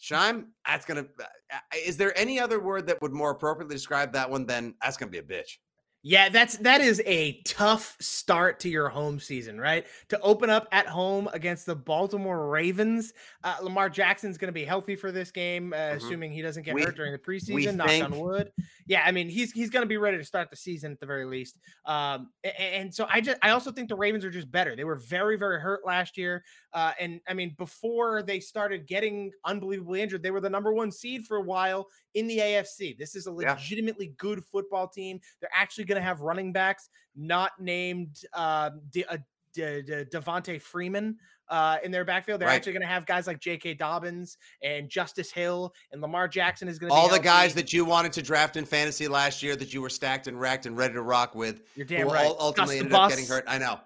Scheim, 0.00 0.46
that's 0.66 0.86
gonna. 0.86 1.04
uh, 1.20 1.58
Is 1.84 1.98
there 1.98 2.16
any 2.18 2.40
other 2.40 2.60
word 2.60 2.86
that 2.86 3.02
would 3.02 3.12
more 3.12 3.32
appropriately 3.32 3.74
describe 3.74 4.12
that 4.14 4.30
one 4.30 4.46
than 4.46 4.74
that's 4.80 4.96
gonna 4.96 5.10
be 5.10 5.18
a 5.18 5.22
bitch? 5.22 5.58
Yeah, 6.02 6.30
that's 6.30 6.56
that 6.58 6.80
is 6.80 7.02
a 7.04 7.42
tough 7.44 7.94
start 8.00 8.58
to 8.60 8.70
your 8.70 8.88
home 8.88 9.20
season, 9.20 9.60
right? 9.60 9.86
To 10.08 10.18
open 10.20 10.48
up 10.48 10.66
at 10.72 10.86
home 10.86 11.28
against 11.34 11.66
the 11.66 11.76
Baltimore 11.76 12.48
Ravens. 12.48 13.12
Uh, 13.44 13.56
Lamar 13.62 13.90
Jackson's 13.90 14.38
going 14.38 14.48
to 14.48 14.52
be 14.52 14.64
healthy 14.64 14.96
for 14.96 15.12
this 15.12 15.30
game, 15.30 15.74
uh, 15.74 15.76
Mhm. 15.76 15.96
assuming 15.96 16.32
he 16.32 16.40
doesn't 16.40 16.62
get 16.62 16.74
We- 16.74 16.82
hurt 16.84 16.96
during 16.96 17.12
the 17.12 17.18
preseason. 17.18 17.76
Knock 17.76 17.88
think- 17.88 18.04
on 18.06 18.18
wood. 18.18 18.50
Yeah, 18.90 19.04
I 19.06 19.12
mean 19.12 19.28
he's 19.28 19.52
he's 19.52 19.70
going 19.70 19.84
to 19.84 19.88
be 19.88 19.98
ready 19.98 20.18
to 20.18 20.24
start 20.24 20.50
the 20.50 20.56
season 20.56 20.90
at 20.90 20.98
the 20.98 21.06
very 21.06 21.24
least. 21.24 21.60
Um, 21.86 22.32
a- 22.44 22.48
a- 22.48 22.74
and, 22.80 22.92
so 22.92 23.06
I 23.08 23.20
just 23.20 23.38
I 23.40 23.50
also 23.50 23.70
think 23.70 23.88
the 23.88 23.94
Ravens 23.94 24.24
are 24.24 24.32
just 24.32 24.50
better. 24.50 24.74
They 24.74 24.82
were 24.82 24.96
very 24.96 25.38
very 25.38 25.60
hurt 25.60 25.86
last 25.86 26.16
year, 26.18 26.42
uh, 26.72 26.90
and 26.98 27.20
I 27.28 27.34
mean 27.34 27.54
before 27.56 28.24
they 28.24 28.40
started 28.40 28.88
getting 28.88 29.30
unbelievably 29.44 30.02
injured, 30.02 30.24
they 30.24 30.32
were 30.32 30.40
the 30.40 30.50
number 30.50 30.72
one 30.72 30.90
seed 30.90 31.24
for 31.24 31.36
a 31.36 31.40
while 31.42 31.86
in 32.14 32.26
the 32.26 32.38
AFC. 32.38 32.98
This 32.98 33.14
is 33.14 33.28
a 33.28 33.30
Yeah. 33.40 33.52
legitimately 33.52 34.08
good 34.18 34.44
football 34.44 34.88
team. 34.88 35.20
They're 35.40 35.50
actually 35.54 35.84
going 35.84 36.00
to 36.02 36.02
have 36.02 36.20
running 36.20 36.52
backs 36.52 36.88
not 37.14 37.52
named 37.60 38.16
uh, 38.32 38.70
De- 38.90 39.04
uh, 39.04 39.18
De- 39.52 39.82
De- 39.82 40.04
Devonta 40.06 40.60
Freeman 40.60 41.16
uh, 41.48 41.78
in 41.82 41.90
their 41.90 42.04
backfield. 42.04 42.40
They're 42.40 42.48
Right. 42.48 42.54
actually 42.56 42.72
going 42.74 42.82
to 42.82 42.88
have 42.88 43.06
guys 43.06 43.26
like 43.26 43.40
J.K. 43.40 43.74
Dobbins 43.74 44.38
and 44.62 44.88
Justice 44.88 45.32
Hill 45.32 45.74
and 45.92 46.00
Lamar 46.00 46.28
Jackson 46.28 46.68
is 46.68 46.78
going 46.78 46.90
to 46.90 46.94
All 46.96 47.08
the 47.08 47.18
guys 47.18 47.54
that 47.54 47.72
you 47.72 47.84
wanted 47.84 48.12
to 48.12 48.22
draft 48.22 48.56
in 48.56 48.64
fantasy 48.64 49.08
last 49.08 49.42
year 49.42 49.56
that 49.56 49.74
you 49.74 49.82
were 49.82 49.90
stacked 49.90 50.26
and 50.28 50.40
racked 50.40 50.66
and 50.66 50.76
ready 50.76 50.94
to 50.94 51.02
rock 51.02 51.34
with, 51.34 51.62
You're 51.74 51.86
damn 51.86 52.08
right. 52.08 52.32
ultimately 52.38 52.78
ended 52.78 52.92
up 52.92 53.10
getting 53.10 53.26
hurt. 53.26 53.44
I 53.48 53.58
know. 53.58 53.80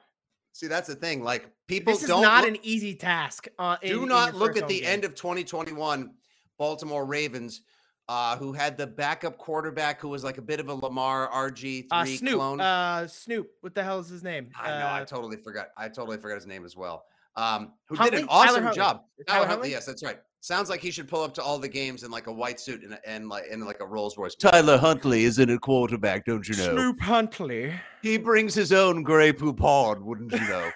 See, 0.52 0.66
that's 0.66 0.86
the 0.86 0.94
thing. 0.94 1.22
Like 1.24 1.48
people 1.66 1.92
This 1.94 2.02
is 2.02 2.08
don't 2.08 2.22
not 2.22 2.44
look- 2.44 2.54
an 2.54 2.58
easy 2.62 2.94
task. 2.94 3.48
Uh, 3.58 3.76
in- 3.82 3.92
do 3.92 4.06
not 4.06 4.34
look 4.34 4.56
at 4.56 4.68
the 4.68 4.80
game. 4.80 4.88
end 4.90 5.04
of 5.04 5.14
2021 5.14 6.12
Baltimore 6.58 7.04
Ravens, 7.04 7.62
uh, 8.08 8.36
who 8.36 8.52
had 8.52 8.76
the 8.76 8.86
backup 8.86 9.38
quarterback 9.38 10.00
who 10.00 10.08
was 10.08 10.22
like 10.24 10.38
a 10.38 10.42
bit 10.42 10.60
of 10.60 10.68
a 10.68 10.74
Lamar 10.74 11.28
RG3 11.30 11.86
uh, 11.90 12.04
Snoop. 12.04 12.34
clone. 12.34 12.60
Uh, 12.60 13.06
Snoop. 13.06 13.50
What 13.60 13.74
the 13.74 13.82
hell 13.82 13.98
is 13.98 14.08
his 14.08 14.22
name? 14.22 14.50
I 14.60 14.68
know. 14.68 14.86
I 14.86 15.00
Uh, 15.00 15.04
totally 15.04 15.36
forgot. 15.36 15.68
I 15.76 15.88
totally 15.88 16.18
forgot 16.18 16.34
his 16.36 16.46
name 16.46 16.64
as 16.64 16.76
well. 16.76 17.04
Um, 17.36 17.72
who 17.88 17.96
did 17.96 18.14
an 18.14 18.26
awesome 18.28 18.62
Huntley. 18.62 18.76
job. 18.76 19.04
Is 19.18 19.26
Tyler 19.26 19.38
Tyler 19.38 19.46
Huntley. 19.48 19.48
Huntley? 19.48 19.70
Yes, 19.72 19.86
that's 19.86 20.04
right. 20.04 20.18
Sounds 20.40 20.68
like 20.68 20.80
he 20.80 20.90
should 20.90 21.08
pull 21.08 21.22
up 21.22 21.32
to 21.34 21.42
all 21.42 21.58
the 21.58 21.66
games 21.68 22.02
in 22.02 22.10
like 22.10 22.26
a 22.26 22.32
white 22.32 22.60
suit 22.60 22.82
and, 22.84 22.98
and 23.06 23.30
like 23.30 23.46
in 23.50 23.64
like 23.64 23.80
a 23.80 23.86
Rolls 23.86 24.18
Royce. 24.18 24.34
Tyler 24.34 24.76
Huntley 24.76 25.24
isn't 25.24 25.50
a 25.50 25.58
quarterback, 25.58 26.26
don't 26.26 26.46
you 26.46 26.54
know? 26.56 26.72
Snoop 26.74 27.00
Huntley. 27.00 27.72
He 28.02 28.18
brings 28.18 28.54
his 28.54 28.70
own 28.70 29.02
Grey 29.02 29.32
Poupon, 29.32 30.02
wouldn't 30.02 30.32
you 30.32 30.40
know? 30.40 30.70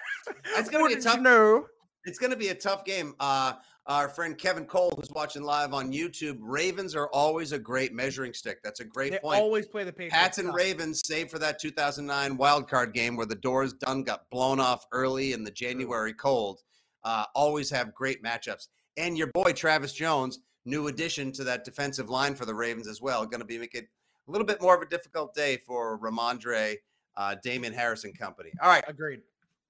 It's 0.57 0.69
gonna 0.69 0.85
be 0.87 0.93
a 0.93 0.97
Wouldn't 0.97 1.03
tough. 1.03 1.17
you 1.17 1.21
know? 1.21 1.65
It's 2.05 2.17
gonna 2.17 2.35
be 2.35 2.47
a 2.47 2.55
tough 2.55 2.83
game. 2.83 3.13
Uh, 3.19 3.53
our 3.89 4.07
friend 4.07 4.37
Kevin 4.37 4.65
Cole, 4.65 4.93
who's 4.95 5.09
watching 5.09 5.41
live 5.41 5.73
on 5.73 5.91
YouTube, 5.91 6.37
Ravens 6.39 6.95
are 6.95 7.09
always 7.09 7.51
a 7.53 7.59
great 7.59 7.91
measuring 7.91 8.33
stick. 8.33 8.59
That's 8.63 8.81
a 8.81 8.85
great 8.85 9.13
They 9.13 9.17
point. 9.17 9.41
always 9.41 9.67
play 9.67 9.83
the 9.83 9.91
Patriots. 9.91 10.15
Pats 10.15 10.37
and. 10.37 10.53
Ravens, 10.53 11.01
save 11.03 11.29
for 11.31 11.39
that 11.39 11.59
2009 11.59 12.37
wild 12.37 12.69
card 12.69 12.93
game 12.93 13.15
where 13.17 13.25
the 13.25 13.35
doors 13.35 13.73
done 13.73 14.03
got 14.03 14.29
blown 14.29 14.59
off 14.59 14.85
early 14.91 15.33
in 15.33 15.43
the 15.43 15.49
January 15.51 16.13
cold. 16.13 16.61
Uh, 17.03 17.25
always 17.33 17.69
have 17.71 17.93
great 17.95 18.23
matchups. 18.23 18.67
And 18.97 19.17
your 19.17 19.27
boy 19.33 19.53
Travis 19.53 19.93
Jones, 19.93 20.39
new 20.65 20.87
addition 20.87 21.31
to 21.33 21.43
that 21.45 21.65
defensive 21.65 22.09
line 22.11 22.35
for 22.35 22.45
the 22.45 22.53
Ravens 22.53 22.87
as 22.87 23.01
well, 23.01 23.25
going 23.25 23.39
to 23.41 23.45
be 23.45 23.57
making 23.57 23.87
a 24.27 24.31
little 24.31 24.45
bit 24.45 24.61
more 24.61 24.75
of 24.75 24.83
a 24.83 24.85
difficult 24.85 25.33
day 25.33 25.57
for 25.65 25.97
Rhamondre, 25.99 26.75
uh, 27.17 27.35
Damon 27.43 27.73
Harrison 27.73 28.13
company. 28.13 28.51
All 28.61 28.69
right, 28.69 28.83
Agreed. 28.87 29.21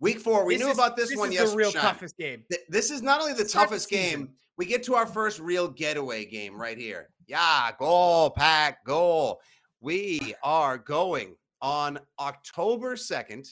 Week 0.02 0.20
four. 0.20 0.46
We 0.46 0.56
This 0.56 0.64
knew 0.64 0.72
is- 0.72 0.78
about 0.78 0.96
this, 0.96 1.10
this 1.10 1.18
one 1.18 1.30
is 1.30 1.36
yesterday. 1.36 1.52
the 1.52 1.58
real 1.58 1.72
Sean. 1.72 1.82
toughest 1.82 2.18
game. 2.18 2.44
Th- 2.50 2.62
This 2.70 2.90
is 2.92 3.02
not 3.02 3.22
only 3.22 3.34
the 3.34 3.44
the 3.44 3.50
toughest 3.50 3.90
game, 3.90 4.30
we 4.58 4.66
get 4.66 4.84
to 4.84 4.96
our 4.96 5.06
first 5.06 5.40
real 5.40 5.68
getaway 5.68 6.26
game 6.26 6.60
right 6.60 6.78
here. 6.78 7.10
Yeah, 7.28 7.72
goal, 7.78 8.30
pack, 8.32 8.84
goal. 8.86 9.42
We 9.82 10.36
are 10.44 10.78
going 10.78 11.36
on 11.62 12.00
October 12.20 12.96
2nd, 12.96 13.48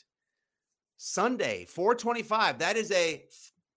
Sunday, 0.97 1.65
four 1.65 1.93
twenty-five. 1.95 2.57
That 2.59 2.75
is 2.77 2.91
a 2.91 3.23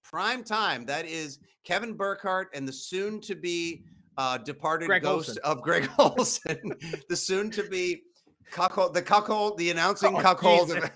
prime 0.03 0.43
time. 0.43 0.87
That 0.87 1.07
is 1.07 1.39
Kevin 1.65 1.95
Burkhardt 1.95 2.49
and 2.55 2.67
the 2.67 2.73
soon 2.73 3.21
to 3.23 3.35
be 3.35 3.85
uh, 4.17 4.39
departed 4.39 4.87
Greg 4.87 5.03
ghost 5.03 5.29
Olsen. 5.31 5.43
of 5.45 5.63
Greg 5.63 5.89
Olsen, 5.99 6.73
the 7.09 7.17
soon 7.17 7.51
to 7.51 7.63
be 7.65 8.03
cuckold, 8.51 8.95
the 8.95 9.03
cuckold, 9.03 9.59
the 9.59 9.71
announcing 9.71 10.17
Oh, 10.17 10.21
cuckold. 10.21 10.71
Of, 10.73 10.77
Jesus. 10.77 10.91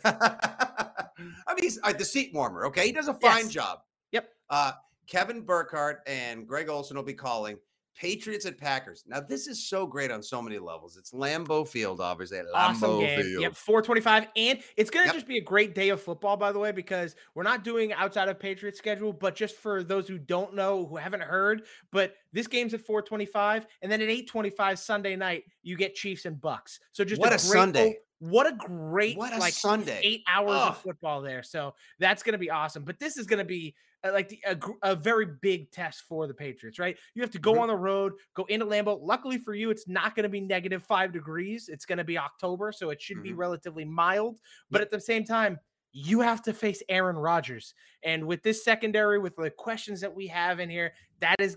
I 1.47 1.54
mean, 1.54 1.54
he's 1.65 1.79
uh, 1.83 1.93
the 1.93 2.05
seat 2.05 2.33
warmer. 2.35 2.67
Okay, 2.67 2.87
he 2.87 2.93
does 2.93 3.09
a 3.09 3.15
fine 3.15 3.45
Yes. 3.45 3.49
job. 3.49 3.79
Yep. 4.13 4.29
Uh, 4.51 4.73
Kevin 5.07 5.43
Burkhardt 5.43 6.01
and 6.07 6.47
Greg 6.47 6.69
Olsen 6.69 6.97
will 6.97 7.03
be 7.05 7.15
calling 7.15 7.59
Patriots 7.97 8.45
at 8.47 8.59
Packers. 8.59 9.05
Now, 9.07 9.21
this 9.21 9.47
is 9.47 9.69
so 9.69 9.87
great 9.87 10.11
on 10.11 10.23
so 10.23 10.43
many 10.43 10.59
levels. 10.59 10.97
It's 10.97 11.13
Lambeau 11.13 11.67
Field, 11.67 12.01
obviously. 12.01 12.39
Lambeau 12.39 12.55
awesome 12.55 12.99
game. 13.01 13.23
Field. 13.23 13.43
Yep, 13.43 13.55
425. 13.57 14.27
And 14.37 14.59
it's 14.77 14.91
going 14.91 15.05
to 15.05 15.09
Yep. 15.09 15.15
just 15.15 15.29
be 15.29 15.39
a 15.39 15.43
great 15.43 15.75
day 15.75 15.91
of 15.91 16.03
football, 16.03 16.37
by 16.37 16.51
the 16.53 16.59
way, 16.59 16.73
because 16.73 17.15
we're 17.35 17.45
not 17.45 17.63
doing 17.63 17.93
outside 17.93 18.29
of 18.29 18.39
Patriots 18.41 18.79
schedule, 18.79 19.13
but 19.13 19.37
just 19.37 19.55
for 19.57 19.85
those 19.85 20.09
who 20.09 20.19
don't 20.19 20.55
know, 20.55 20.87
who 20.87 20.97
haven't 20.97 21.23
heard, 21.23 21.67
but 21.93 22.17
this 22.35 22.47
game's 22.47 22.75
at 22.75 22.81
425. 22.85 23.67
And 23.81 23.91
then 23.91 24.03
at 24.03 24.09
825 24.11 24.79
Sunday 24.79 25.17
night, 25.17 25.45
you 25.63 25.77
get 25.77 25.95
Chiefs 25.95 26.27
and 26.27 26.39
Bucks. 26.41 26.81
So 26.93 27.05
just 27.05 27.21
What 27.21 27.33
a, 27.33 27.37
a 27.37 27.39
Sunday. 27.39 27.99
what 28.19 28.47
a 28.47 28.53
great 28.57 29.17
What 29.17 29.33
a 29.33 29.39
like 29.39 29.55
Sunday. 29.55 30.01
eight 30.03 30.23
hours 30.29 30.51
of 30.51 30.79
football 30.79 31.23
there. 31.23 31.43
So 31.43 31.75
that's 31.99 32.23
going 32.23 32.33
to 32.33 32.39
be 32.39 32.51
awesome. 32.51 32.85
But 32.85 32.99
this 32.99 33.17
is 33.17 33.27
going 33.27 33.39
to 33.39 33.45
be 33.45 33.75
uh, 34.07 34.13
like 34.13 34.29
the, 34.29 34.39
a, 34.47 34.59
a 34.83 34.97
very 34.97 35.27
big 35.41 35.71
test 35.71 36.03
for 36.09 36.27
the 36.27 36.35
Patriots, 36.35 36.79
right? 36.79 36.97
You 37.15 37.23
have 37.23 37.31
to 37.31 37.39
go 37.39 37.55
Mhm. 37.55 37.61
on 37.63 37.69
the 37.69 37.77
road, 37.77 38.13
go 38.35 38.45
into 38.47 38.67
Lambeau. 38.67 38.99
Luckily 39.01 39.39
for 39.39 39.55
you, 39.55 39.71
it's 39.71 39.89
not 39.89 40.15
going 40.15 40.25
to 40.25 40.29
be 40.29 40.41
negative 40.43 40.83
five 40.83 41.11
degrees. 41.13 41.71
It's 41.71 41.87
going 41.87 41.97
to 41.99 42.05
be 42.05 42.19
October, 42.19 42.71
so 42.73 42.91
it 42.91 43.01
should 43.01 43.23
be 43.23 43.31
Mhm. 43.33 43.39
relatively 43.39 43.85
mild. 43.87 44.41
But 44.71 44.83
at 44.83 44.91
the 44.91 45.01
same 45.01 45.25
time, 45.25 45.59
you 45.95 46.21
have 46.21 46.43
to 46.43 46.53
face 46.53 46.83
Aaron 46.89 47.17
Rodgers. 47.17 47.73
And 48.03 48.27
with 48.27 48.43
this 48.43 48.65
secondary, 48.65 49.19
with 49.21 49.37
the 49.37 49.49
questions 49.49 50.01
that 50.01 50.15
we 50.15 50.27
have 50.27 50.59
in 50.59 50.69
here, 50.69 50.93
that 51.21 51.37
is, 51.41 51.57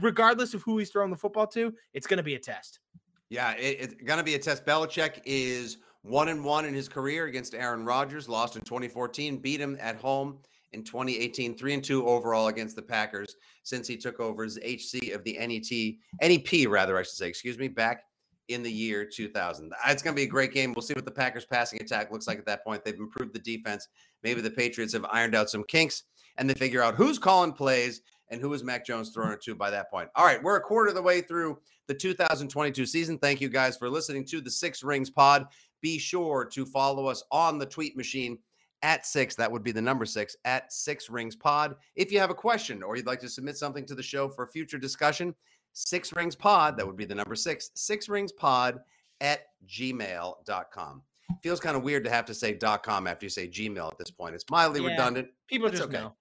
regardless 0.00 0.54
of 0.54 0.62
who 0.62 0.78
he's 0.78 0.90
throwing 0.90 1.10
the 1.10 1.16
football 1.16 1.46
to, 1.48 1.72
it's 1.92 2.06
going 2.06 2.16
to 2.16 2.24
be 2.24 2.34
a 2.34 2.38
test. 2.38 2.80
Yeah, 3.28 3.52
it, 3.52 3.76
it's 3.78 3.94
going 4.02 4.16
to 4.16 4.24
be 4.24 4.34
a 4.34 4.38
test. 4.38 4.64
Belichick 4.64 5.20
is 5.26 5.76
one 6.02 6.28
and 6.28 6.42
one 6.42 6.64
in 6.64 6.72
his 6.72 6.88
career 6.88 7.26
against 7.26 7.54
Aaron 7.54 7.84
Rodgers. 7.84 8.28
Lost 8.28 8.56
in 8.56 8.62
2014, 8.62 9.36
beat 9.36 9.60
him 9.60 9.76
at 9.78 9.96
home 9.96 10.38
in 10.72 10.82
2018. 10.82 11.54
Three 11.54 11.74
and 11.74 11.84
two 11.84 12.06
overall 12.06 12.48
against 12.48 12.76
the 12.76 12.82
Packers 12.82 13.36
since 13.62 13.86
he 13.86 13.98
took 13.98 14.20
over 14.20 14.42
as 14.42 14.58
HC 14.58 15.12
of 15.12 15.22
the 15.24 15.36
NET, 15.38 16.30
NEP 16.30 16.66
rather, 16.66 16.96
I 16.96 17.02
should 17.02 17.12
say. 17.12 17.28
Excuse 17.28 17.58
me, 17.58 17.68
back 17.68 18.04
in 18.50 18.62
the 18.62 18.70
year 18.70 19.04
2000. 19.04 19.72
It's 19.88 20.02
going 20.02 20.14
to 20.14 20.20
be 20.20 20.24
a 20.24 20.30
great 20.30 20.52
game. 20.52 20.72
We'll 20.74 20.82
see 20.82 20.94
what 20.94 21.04
the 21.04 21.10
Packers 21.10 21.46
passing 21.46 21.80
attack 21.80 22.10
looks 22.10 22.26
like 22.26 22.38
at 22.38 22.46
that 22.46 22.64
point. 22.64 22.84
They've 22.84 22.94
improved 22.94 23.32
the 23.32 23.38
defense. 23.38 23.88
Maybe 24.22 24.40
the 24.40 24.50
Patriots 24.50 24.92
have 24.92 25.06
ironed 25.10 25.34
out 25.34 25.50
some 25.50 25.64
kinks 25.64 26.04
and 26.36 26.48
they 26.48 26.54
figure 26.54 26.82
out 26.82 26.94
who's 26.94 27.18
calling 27.18 27.52
plays 27.52 28.02
and 28.30 28.40
who 28.40 28.52
is 28.52 28.62
Mac 28.62 28.86
Jones 28.86 29.10
throwing 29.10 29.32
it 29.32 29.42
to 29.42 29.54
by 29.54 29.70
that 29.70 29.90
point. 29.90 30.08
All 30.14 30.24
right, 30.24 30.42
we're 30.42 30.56
a 30.56 30.60
quarter 30.60 30.90
of 30.90 30.94
the 30.94 31.02
way 31.02 31.20
through 31.20 31.58
the 31.88 31.94
2022 31.94 32.86
season. 32.86 33.18
Thank 33.18 33.40
you 33.40 33.48
guys 33.48 33.76
for 33.76 33.90
listening 33.90 34.24
to 34.26 34.40
the 34.40 34.50
Six 34.50 34.82
Rings 34.82 35.10
Pod. 35.10 35.46
Be 35.80 35.98
sure 35.98 36.44
to 36.52 36.64
follow 36.64 37.06
us 37.06 37.24
on 37.30 37.58
the 37.58 37.66
tweet 37.66 37.96
machine 37.96 38.38
at 38.82 39.06
six. 39.06 39.34
That 39.34 39.50
would 39.50 39.62
be 39.62 39.72
the 39.72 39.82
number 39.82 40.04
six 40.04 40.36
at 40.44 40.72
Six 40.72 41.10
Rings 41.10 41.36
Pod. 41.36 41.74
If 41.96 42.12
you 42.12 42.18
have 42.18 42.30
a 42.30 42.34
question 42.34 42.82
or 42.82 42.96
you'd 42.96 43.06
like 43.06 43.20
to 43.20 43.28
submit 43.28 43.56
something 43.56 43.84
to 43.86 43.94
the 43.94 44.02
show 44.02 44.28
for 44.28 44.46
future 44.46 44.78
discussion, 44.78 45.34
Six 45.72 46.12
Rings 46.14 46.34
Pod, 46.36 46.76
that 46.76 46.86
would 46.86 46.96
be 46.96 47.04
the 47.04 47.14
number 47.14 47.34
six, 47.34 47.70
Six 47.74 48.08
Rings 48.08 48.32
Pod 48.32 48.80
at 49.20 49.42
gmail.com. 49.66 51.02
Feels 51.42 51.60
kind 51.60 51.76
of 51.76 51.82
weird 51.82 52.04
to 52.04 52.10
have 52.10 52.24
to 52.26 52.34
say 52.34 52.54
.com 52.82 53.06
after 53.06 53.24
you 53.26 53.30
say 53.30 53.46
Gmail 53.48 53.90
at 53.90 53.98
this 53.98 54.10
point. 54.10 54.34
It's 54.34 54.44
mildly 54.50 54.82
Yeah, 54.82 54.88
redundant. 54.88 55.28
People 55.48 55.68
That's 55.68 55.78
just 55.80 55.88
okay. 55.90 55.98
know. 56.00 56.14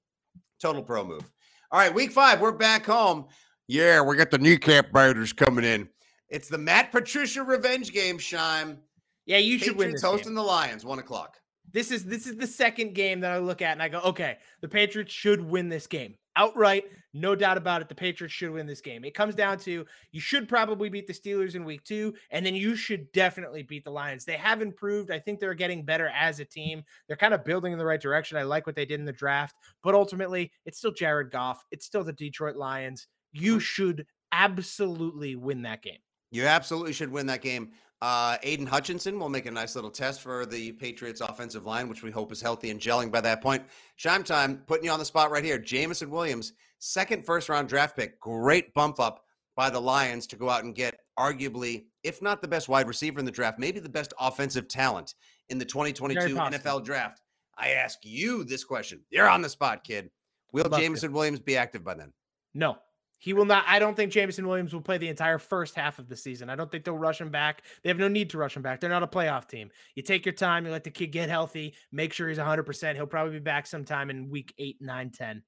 Total 0.62 0.84
pro 0.84 1.04
move. 1.04 1.30
All 1.72 1.80
right, 1.80 1.94
week 1.94 2.12
five, 2.12 2.40
we're 2.42 2.52
back 2.52 2.86
home. 2.86 3.26
Yeah, 3.68 4.02
we 4.02 4.16
got 4.18 4.32
the 4.32 4.38
kneecap 4.38 4.92
biters 4.92 5.34
coming 5.34 5.66
in. 5.66 5.90
It's 6.30 6.48
the 6.48 6.58
Matt 6.58 6.92
Patricia 6.92 7.44
revenge 7.44 7.92
game, 7.92 8.18
Scheim. 8.18 8.78
Yeah, 9.26 9.38
you 9.38 9.58
should 9.58 9.70
win 9.78 9.90
Patriots 9.90 10.02
this 10.02 10.02
game. 10.04 10.12
hosting 10.12 10.34
the 10.36 10.44
Lions, 10.44 10.86
one 10.86 11.00
o'clock. 11.00 11.38
This 11.72 11.92
is 11.92 12.04
this 12.06 12.26
is 12.26 12.36
the 12.36 12.48
second 12.48 12.94
game 12.96 13.20
that 13.22 13.32
I 13.32 13.38
look 13.38 13.62
at 13.62 13.74
and 13.74 13.82
I 13.82 13.90
go, 13.90 14.00
okay, 14.02 14.38
the 14.62 14.68
Patriots 14.68 15.14
should 15.14 15.42
win 15.42 15.70
this 15.70 15.86
game 15.88 16.16
outright. 16.36 16.86
No 17.14 17.36
doubt 17.36 17.58
about 17.58 17.82
it, 17.82 17.90
the 17.90 17.96
Patriots 17.96 18.34
should 18.34 18.52
win 18.52 18.68
this 18.68 18.82
game. 18.82 19.04
It 19.04 19.14
comes 19.14 19.36
down 19.36 19.58
to 19.60 19.86
you 20.12 20.20
should 20.20 20.48
probably 20.48 20.90
beat 20.90 21.08
the 21.08 21.14
Steelers 21.14 21.56
in 21.56 21.66
week 21.66 21.84
two, 21.84 22.14
and 22.32 22.46
then 22.46 22.56
you 22.56 22.76
should 22.76 23.12
definitely 23.12 23.64
beat 23.64 23.84
the 23.84 23.92
Lions. 23.92 24.26
They 24.26 24.38
have 24.38 24.62
improved. 24.62 25.12
I 25.12 25.20
think 25.20 25.40
they're 25.40 25.54
getting 25.54 25.84
better 25.84 26.10
as 26.16 26.40
a 26.40 26.46
team. 26.46 26.84
They're 27.08 27.18
kind 27.18 27.34
of 27.34 27.44
building 27.44 27.74
in 27.74 27.80
the 27.80 27.86
right 27.86 28.02
direction. 28.02 28.38
I 28.38 28.44
like 28.44 28.66
what 28.66 28.76
they 28.76 28.86
did 28.86 29.00
in 29.00 29.06
the 29.06 29.12
draft, 29.12 29.56
but 29.84 29.96
ultimately, 29.96 30.52
it's 30.66 30.78
still 30.78 30.92
Jared 30.92 31.32
Goff. 31.32 31.64
It's 31.72 31.86
still 31.86 32.04
the 32.04 32.14
Detroit 32.14 32.56
Lions. 32.56 33.08
You 33.32 33.54
mm-hmm. 33.54 33.60
should 33.60 34.06
absolutely 34.32 35.36
win 35.36 35.64
that 35.64 35.82
game. 35.82 36.00
You 36.32 36.46
absolutely 36.46 36.94
should 36.94 37.12
win 37.12 37.26
that 37.28 37.42
game. 37.42 37.72
Uh, 38.02 38.38
Aidan 38.44 38.66
Hutchinson 38.66 39.20
will 39.20 39.30
make 39.30 39.46
a 39.46 39.52
nice 39.52 39.76
little 39.76 39.90
test 39.92 40.22
for 40.22 40.46
the 40.46 40.72
Patriots 40.74 41.20
offensive 41.20 41.66
line, 41.66 41.90
which 41.90 42.02
we 42.02 42.12
hope 42.12 42.32
is 42.32 42.42
healthy 42.42 42.70
and 42.70 42.80
gelling 42.80 43.12
by 43.12 43.20
that 43.22 43.42
point. 43.42 43.64
Scheim 43.98 44.24
time, 44.24 44.64
putting 44.68 44.86
you 44.86 44.92
on 44.92 45.00
the 45.00 45.06
spot 45.06 45.32
right 45.32 45.44
here. 45.44 45.58
Jameson 45.58 46.10
Williams, 46.10 46.54
second 46.80 47.26
first 47.26 47.50
round 47.50 47.68
draft 47.68 47.98
pick. 47.98 48.20
Great 48.20 48.74
bump 48.74 49.00
up 49.00 49.26
by 49.56 49.70
the 49.70 49.80
Lions 49.80 50.28
to 50.28 50.38
go 50.38 50.50
out 50.50 50.64
and 50.64 50.74
get 50.74 51.00
arguably, 51.18 51.86
if 52.04 52.22
not 52.22 52.42
the 52.42 52.48
best 52.48 52.70
wide 52.70 52.88
receiver 52.88 53.20
in 53.20 53.26
the 53.26 53.32
draft, 53.32 53.60
maybe 53.60 53.82
the 53.82 53.90
best 53.90 54.14
offensive 54.18 54.70
talent 54.70 55.16
in 55.50 55.58
the 55.58 55.66
2022 55.66 56.22
NFL 56.36 56.86
draft. 56.86 57.22
I 57.58 57.72
ask 57.72 58.00
you 58.04 58.46
this 58.46 58.64
question. 58.64 59.02
You're 59.10 59.28
on 59.28 59.42
the 59.42 59.50
spot, 59.50 59.84
kid. 59.84 60.10
Will 60.54 60.70
Jameson 60.70 61.12
Williams 61.12 61.42
be 61.42 61.58
active 61.58 61.84
by 61.84 61.96
then? 61.96 62.14
No. 62.54 62.78
He 63.20 63.34
will 63.34 63.46
not. 63.46 63.66
I 63.68 63.80
don't 63.80 63.96
think 63.96 64.12
Jameson 64.12 64.48
Williams 64.48 64.74
will 64.74 64.82
play 64.82 64.98
the 64.98 65.10
entire 65.10 65.38
first 65.38 65.76
half 65.76 66.00
of 66.00 66.08
the 66.08 66.16
season. 66.16 66.50
I 66.50 66.56
don't 66.56 66.72
think 66.72 66.86
they'll 66.86 66.98
rush 66.98 67.20
him 67.20 67.30
back. 67.30 67.64
They 67.84 67.90
have 67.90 68.00
no 68.00 68.08
need 68.08 68.30
to 68.32 68.38
rush 68.38 68.56
him 68.56 68.62
back. 68.62 68.80
They're 68.80 68.90
not 68.90 69.04
a 69.04 69.08
playoff 69.08 69.48
team. 69.48 69.70
You 69.96 70.04
take 70.04 70.26
your 70.26 70.34
time. 70.34 70.66
You 70.66 70.72
let 70.72 70.86
the 70.86 70.90
kid 70.90 71.08
get 71.08 71.30
healthy. 71.30 71.76
Make 71.92 72.14
sure 72.14 72.30
he's 72.30 72.38
100%. 72.38 72.96
He'll 72.96 73.06
probably 73.06 73.34
be 73.34 73.40
back 73.40 73.68
sometime 73.68 74.10
in 74.10 74.30
week 74.30 74.54
8, 74.58 74.78
9, 74.82 75.10
10. 75.12 75.44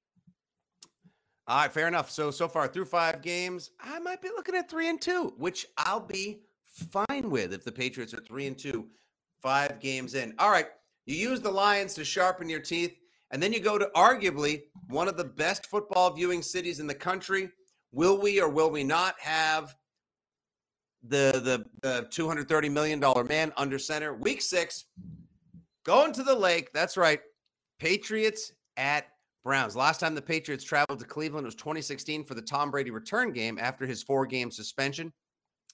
All 1.48 1.58
right, 1.58 1.72
fair 1.72 1.88
enough. 1.88 2.10
So 2.10 2.30
so 2.30 2.46
far 2.46 2.68
through 2.68 2.84
five 2.84 3.20
games, 3.20 3.70
I 3.80 3.98
might 3.98 4.22
be 4.22 4.28
looking 4.28 4.54
at 4.54 4.70
three 4.70 4.88
and 4.88 5.00
two, 5.00 5.32
which 5.36 5.66
I'll 5.76 6.00
be 6.00 6.42
fine 6.90 7.30
with 7.30 7.52
if 7.52 7.64
the 7.64 7.72
Patriots 7.72 8.14
are 8.14 8.20
three 8.20 8.46
and 8.46 8.56
two, 8.56 8.86
five 9.42 9.80
games 9.80 10.14
in. 10.14 10.34
All 10.38 10.50
right, 10.50 10.66
you 11.04 11.16
use 11.16 11.40
the 11.40 11.50
Lions 11.50 11.94
to 11.94 12.04
sharpen 12.04 12.48
your 12.48 12.60
teeth, 12.60 12.96
and 13.32 13.42
then 13.42 13.52
you 13.52 13.58
go 13.58 13.76
to 13.76 13.90
arguably 13.96 14.62
one 14.88 15.08
of 15.08 15.16
the 15.16 15.24
best 15.24 15.66
football 15.66 16.12
viewing 16.12 16.42
cities 16.42 16.78
in 16.78 16.86
the 16.86 16.94
country. 16.94 17.50
Will 17.92 18.20
we 18.20 18.40
or 18.40 18.48
will 18.48 18.70
we 18.70 18.84
not 18.84 19.14
have 19.20 19.74
the 21.02 21.32
the, 21.44 21.64
the 21.82 22.06
230 22.10 22.68
million 22.68 23.00
dollar 23.00 23.24
man 23.24 23.52
under 23.56 23.78
center? 23.78 24.14
Week 24.14 24.40
six, 24.40 24.86
going 25.84 26.12
to 26.12 26.22
the 26.22 26.34
lake. 26.34 26.70
That's 26.72 26.96
right. 26.96 27.20
Patriots 27.78 28.52
at 28.76 29.06
Browns. 29.44 29.74
Last 29.74 30.00
time 30.00 30.14
the 30.14 30.22
Patriots 30.22 30.64
traveled 30.64 31.00
to 31.00 31.04
Cleveland 31.04 31.44
was 31.44 31.54
2016 31.56 32.24
for 32.24 32.34
the 32.34 32.42
Tom 32.42 32.70
Brady 32.70 32.90
return 32.90 33.32
game 33.32 33.58
after 33.60 33.86
his 33.86 34.02
four 34.02 34.24
game 34.24 34.50
suspension. 34.50 35.12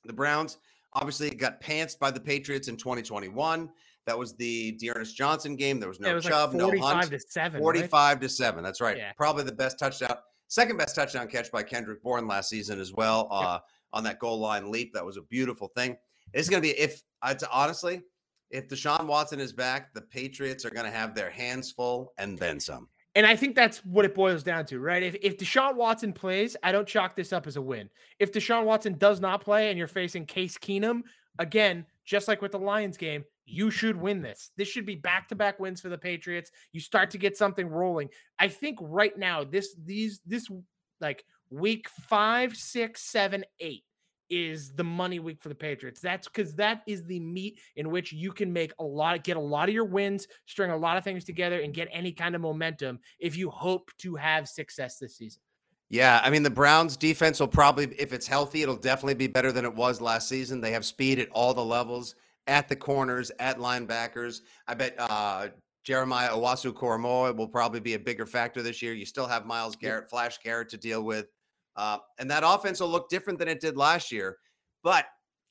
The 0.05 0.13
Browns 0.13 0.59
obviously 0.95 1.31
got 1.31 1.61
pantsed 1.61 1.99
by 1.99 2.11
the 2.11 2.21
Patriots 2.21 2.69
in 2.69 2.77
2021. 2.77 3.69
That 4.07 4.19
was 4.19 4.35
the 4.37 4.73
D'Ernest 4.73 5.15
Johnson 5.15 5.55
game. 5.55 5.79
There 5.79 5.89
was 5.89 6.01
no 6.01 6.09
Yeah, 6.09 6.15
was 6.15 6.25
like 6.25 6.33
Chubb, 6.33 6.55
no 6.55 6.65
45 6.69 6.95
Hunt. 6.95 7.11
to 7.11 7.21
7, 7.21 7.53
right? 7.53 7.63
45 7.63 8.21
to 8.21 8.29
7. 8.29 8.65
That's 8.65 8.81
right. 8.81 8.97
Yeah. 8.97 9.13
Probably 9.19 9.45
the 9.45 9.53
best 9.53 9.79
touchdown, 9.79 10.17
second 10.49 10.77
best 10.77 10.95
touchdown 10.95 11.29
catch 11.29 11.53
by 11.53 11.63
Kendrick 11.63 12.03
Bourne 12.03 12.27
last 12.27 12.49
season 12.49 12.81
as 12.81 12.93
well 12.93 13.29
uh, 13.31 13.61
on 13.93 14.03
that 14.05 14.19
goal 14.19 14.39
line 14.39 14.71
leap. 14.71 14.93
That 14.95 15.05
was 15.05 15.17
a 15.17 15.23
beautiful 15.23 15.69
thing. 15.77 15.97
It's 16.33 16.49
going 16.49 16.63
to 16.63 16.69
be, 16.69 16.79
if 16.79 17.03
honestly, 17.53 18.03
if 18.51 18.69
Deshaun 18.69 19.07
Watson 19.07 19.41
is 19.41 19.53
back, 19.53 19.93
the 19.95 20.01
Patriots 20.01 20.65
are 20.65 20.71
going 20.71 20.87
to 20.87 20.93
have 20.93 21.15
their 21.15 21.31
hands 21.31 21.71
full 21.71 22.13
and 22.19 22.39
then 22.39 22.59
some. 22.61 22.89
And 23.15 23.27
I 23.27 23.35
think 23.35 23.57
that's 23.57 23.79
what 23.79 24.05
it 24.05 24.15
boils 24.15 24.43
down 24.43 24.65
to, 24.67 24.79
right? 24.79 25.03
If 25.03 25.17
if 25.21 25.39
Deshaun 25.39 25.75
Watson 25.75 26.13
plays, 26.13 26.57
I 26.63 26.71
don't 26.73 26.87
chalk 26.87 27.17
this 27.17 27.33
up 27.33 27.47
as 27.47 27.57
a 27.57 27.63
win. 27.63 27.91
If 28.19 28.33
Deshaun 28.33 28.65
Watson 28.65 28.97
does 28.97 29.21
not 29.21 29.43
play 29.43 29.71
and 29.71 29.79
you're 29.79 29.89
facing 29.89 30.25
Case 30.25 30.57
Keenum, 30.57 31.03
again, 31.39 31.85
just 32.05 32.29
like 32.29 32.43
with 32.43 32.53
the 32.53 32.59
Lions 32.59 32.97
game, 32.97 33.25
you 33.49 33.71
should 33.71 33.97
win 33.97 34.23
this. 34.23 34.51
This 34.57 34.69
should 34.69 34.87
be 34.87 34.95
back-to-back 34.95 35.59
wins 35.59 35.81
for 35.81 35.89
the 35.89 35.99
Patriots. 35.99 36.51
You 36.73 36.81
start 36.81 37.11
to 37.13 37.19
get 37.19 37.37
something 37.37 37.67
rolling. 37.67 38.09
I 38.39 38.49
think 38.49 38.79
right 38.81 39.17
now, 39.17 39.45
this 39.45 39.75
these 39.85 40.21
this 40.27 40.49
like 41.01 41.25
week 41.51 41.89
five, 42.09 42.57
six, 42.57 43.03
seven, 43.03 43.45
eight 43.61 43.85
is 44.31 44.73
the 44.73 44.85
money 44.85 45.19
week 45.19 45.41
for 45.41 45.49
the 45.49 45.55
Patriots. 45.55 46.01
That's 46.01 46.29
because 46.29 46.55
that 46.57 46.83
is 46.87 47.07
the 47.07 47.21
meat 47.21 47.61
in 47.77 47.91
which 47.91 48.13
you 48.13 48.31
can 48.31 48.53
make 48.53 48.73
a 48.79 48.85
lot, 48.85 49.25
get 49.25 49.39
a 49.39 49.41
lot 49.41 49.69
of 49.69 49.75
your 49.75 49.87
wins, 49.87 50.27
string 50.45 50.71
a 50.71 50.77
lot 50.77 50.99
of 50.99 51.05
things 51.05 51.25
together, 51.25 51.61
and 51.61 51.73
get 51.73 51.89
any 51.91 52.13
kind 52.13 52.35
of 52.35 52.43
momentum 52.43 52.99
if 53.19 53.37
you 53.37 53.49
hope 53.49 53.91
to 53.99 54.15
have 54.17 54.49
success 54.49 54.99
this 54.99 55.17
season. 55.17 55.41
Yeah, 55.91 56.21
I 56.23 56.29
mean 56.29 56.43
the 56.43 56.51
Browns 56.51 56.99
defense 56.99 57.41
will 57.41 57.49
probably 57.49 57.87
if 57.99 58.13
it's 58.13 58.27
healthy, 58.27 58.63
it'll 58.63 58.77
definitely 58.77 59.15
be 59.15 59.27
better 59.27 59.53
than 59.53 59.65
it 59.65 59.75
was 59.75 60.03
last 60.03 60.29
season. 60.29 60.61
They 60.61 60.73
have 60.73 60.85
speed 60.85 61.19
at 61.19 61.31
all 61.31 61.55
the 61.55 61.65
levels, 61.65 62.15
at 62.49 62.69
the 62.69 62.77
corners, 62.77 63.31
at 63.39 63.59
linebackers. 63.59 64.41
I 64.67 64.75
bet 64.75 64.97
uh 64.99 65.49
Jeremiah 65.85 66.31
Owusu 66.31 66.75
Koramoah 66.75 67.35
will 67.35 67.49
probably 67.49 67.81
be 67.81 67.95
a 67.95 67.99
bigger 67.99 68.27
factor 68.27 68.63
this 68.63 68.83
year. 68.83 68.93
You 68.93 69.07
still 69.07 69.27
have 69.27 69.47
Myles 69.47 69.75
Garrett, 69.75 70.11
Flash 70.11 70.39
Garrett 70.45 70.69
to 70.71 70.77
deal 70.77 71.03
with. 71.03 71.29
Uh, 71.77 71.99
and 72.19 72.31
that 72.31 72.43
offense 72.45 72.81
will 72.81 72.91
look 72.91 73.09
different 73.09 73.39
than 73.39 73.49
it 73.49 73.61
did 73.61 73.77
last 73.77 74.13
year. 74.13 74.37
But 74.83 75.07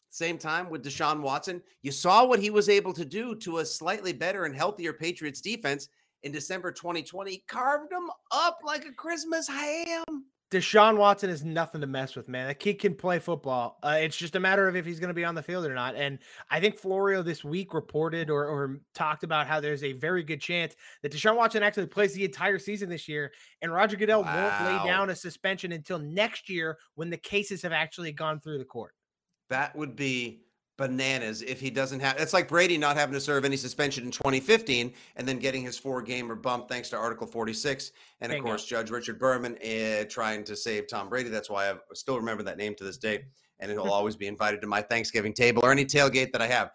same 0.09 0.37
time 0.37 0.69
with 0.69 0.83
Deshaun 0.83 1.21
Watson, 1.21 1.61
you 1.81 1.91
saw 1.91 2.25
what 2.25 2.39
he 2.39 2.49
was 2.49 2.69
able 2.69 2.93
to 2.93 3.05
do 3.05 3.35
to 3.37 3.59
a 3.59 3.65
slightly 3.65 4.13
better 4.13 4.45
and 4.45 4.55
healthier 4.55 4.93
Patriots 4.93 5.41
defense 5.41 5.89
in 6.23 6.31
December 6.31 6.71
2020. 6.71 7.43
Carved 7.47 7.91
them 7.91 8.07
up 8.31 8.59
like 8.63 8.85
a 8.85 8.91
Christmas 8.91 9.47
ham. 9.47 10.03
Deshaun 10.49 10.95
Watson 10.95 11.29
is 11.29 11.43
nothing 11.43 11.81
to 11.81 11.87
mess 11.87 12.15
with, 12.15 12.29
man. 12.29 12.47
That 12.47 12.59
kid 12.59 12.79
can 12.79 12.95
play 12.95 13.19
football. 13.19 13.79
Uh, 13.83 13.97
it's 13.99 14.15
just 14.15 14.37
a 14.37 14.39
matter 14.39 14.67
of 14.67 14.77
if 14.77 14.85
he's 14.85 14.99
going 14.99 15.09
to 15.09 15.13
be 15.13 15.25
on 15.25 15.35
the 15.35 15.43
field 15.43 15.65
or 15.65 15.73
not. 15.73 15.95
And 15.95 16.19
I 16.49 16.61
think 16.61 16.77
Florio 16.77 17.21
this 17.21 17.43
week 17.43 17.73
reported 17.73 18.29
or, 18.29 18.45
or 18.45 18.79
talked 18.95 19.23
about 19.23 19.47
how 19.47 19.59
there's 19.59 19.83
a 19.83 19.91
very 19.91 20.23
good 20.23 20.39
chance 20.39 20.75
that 21.03 21.11
Deshaun 21.11 21.35
Watson 21.35 21.63
actually 21.63 21.87
plays 21.87 22.13
the 22.13 22.23
entire 22.23 22.59
season 22.59 22.87
this 22.89 23.09
year, 23.09 23.33
and 23.61 23.73
Roger 23.73 23.97
Goodell 23.97 24.23
won't 24.23 24.65
lay 24.65 24.79
down 24.85 25.09
a 25.09 25.15
suspension 25.15 25.73
until 25.73 25.99
next 25.99 26.49
year 26.49 26.77
when 26.95 27.09
the 27.09 27.17
cases 27.17 27.61
have 27.61 27.73
actually 27.73 28.13
gone 28.13 28.39
through 28.39 28.59
the 28.59 28.65
court. 28.65 28.93
That 29.49 29.75
would 29.75 29.97
be 29.97 30.46
bananas 30.77 31.41
if 31.41 31.59
he 31.59 31.69
doesn't 31.69 31.99
have. 31.99 32.17
It's 32.19 32.33
like 32.33 32.47
Brady 32.47 32.77
not 32.77 32.95
having 32.95 33.13
to 33.13 33.19
serve 33.19 33.43
any 33.43 33.57
suspension 33.57 34.05
in 34.05 34.11
2015 34.11 34.93
and 35.15 35.27
then 35.27 35.39
getting 35.39 35.63
his 35.63 35.77
four 35.77 36.01
gamer 36.01 36.35
bump 36.35 36.69
thanks 36.69 36.89
to 36.91 36.97
Article 36.97 37.27
46. 37.27 37.91
And 38.21 38.31
of 38.31 38.41
course, 38.41 38.65
Judge 38.65 38.89
Richard 38.89 39.19
Berman 39.19 39.57
uh, 39.57 40.05
trying 40.09 40.43
to 40.45 40.55
save 40.55 40.87
Tom 40.87 41.09
Brady. 41.09 41.29
That's 41.29 41.49
why 41.49 41.71
I 41.71 41.75
still 41.93 42.17
remember 42.17 42.43
that 42.43 42.57
name 42.57 42.75
to 42.75 42.83
this 42.83 42.97
day. 42.97 43.25
And 43.59 43.71
it'll 43.71 43.91
always 43.91 44.15
be 44.15 44.27
invited 44.27 44.61
to 44.61 44.67
my 44.67 44.81
Thanksgiving 44.81 45.33
table 45.33 45.65
or 45.65 45.71
any 45.71 45.85
tailgate 45.85 46.31
that 46.31 46.41
I 46.41 46.47
have. 46.47 46.71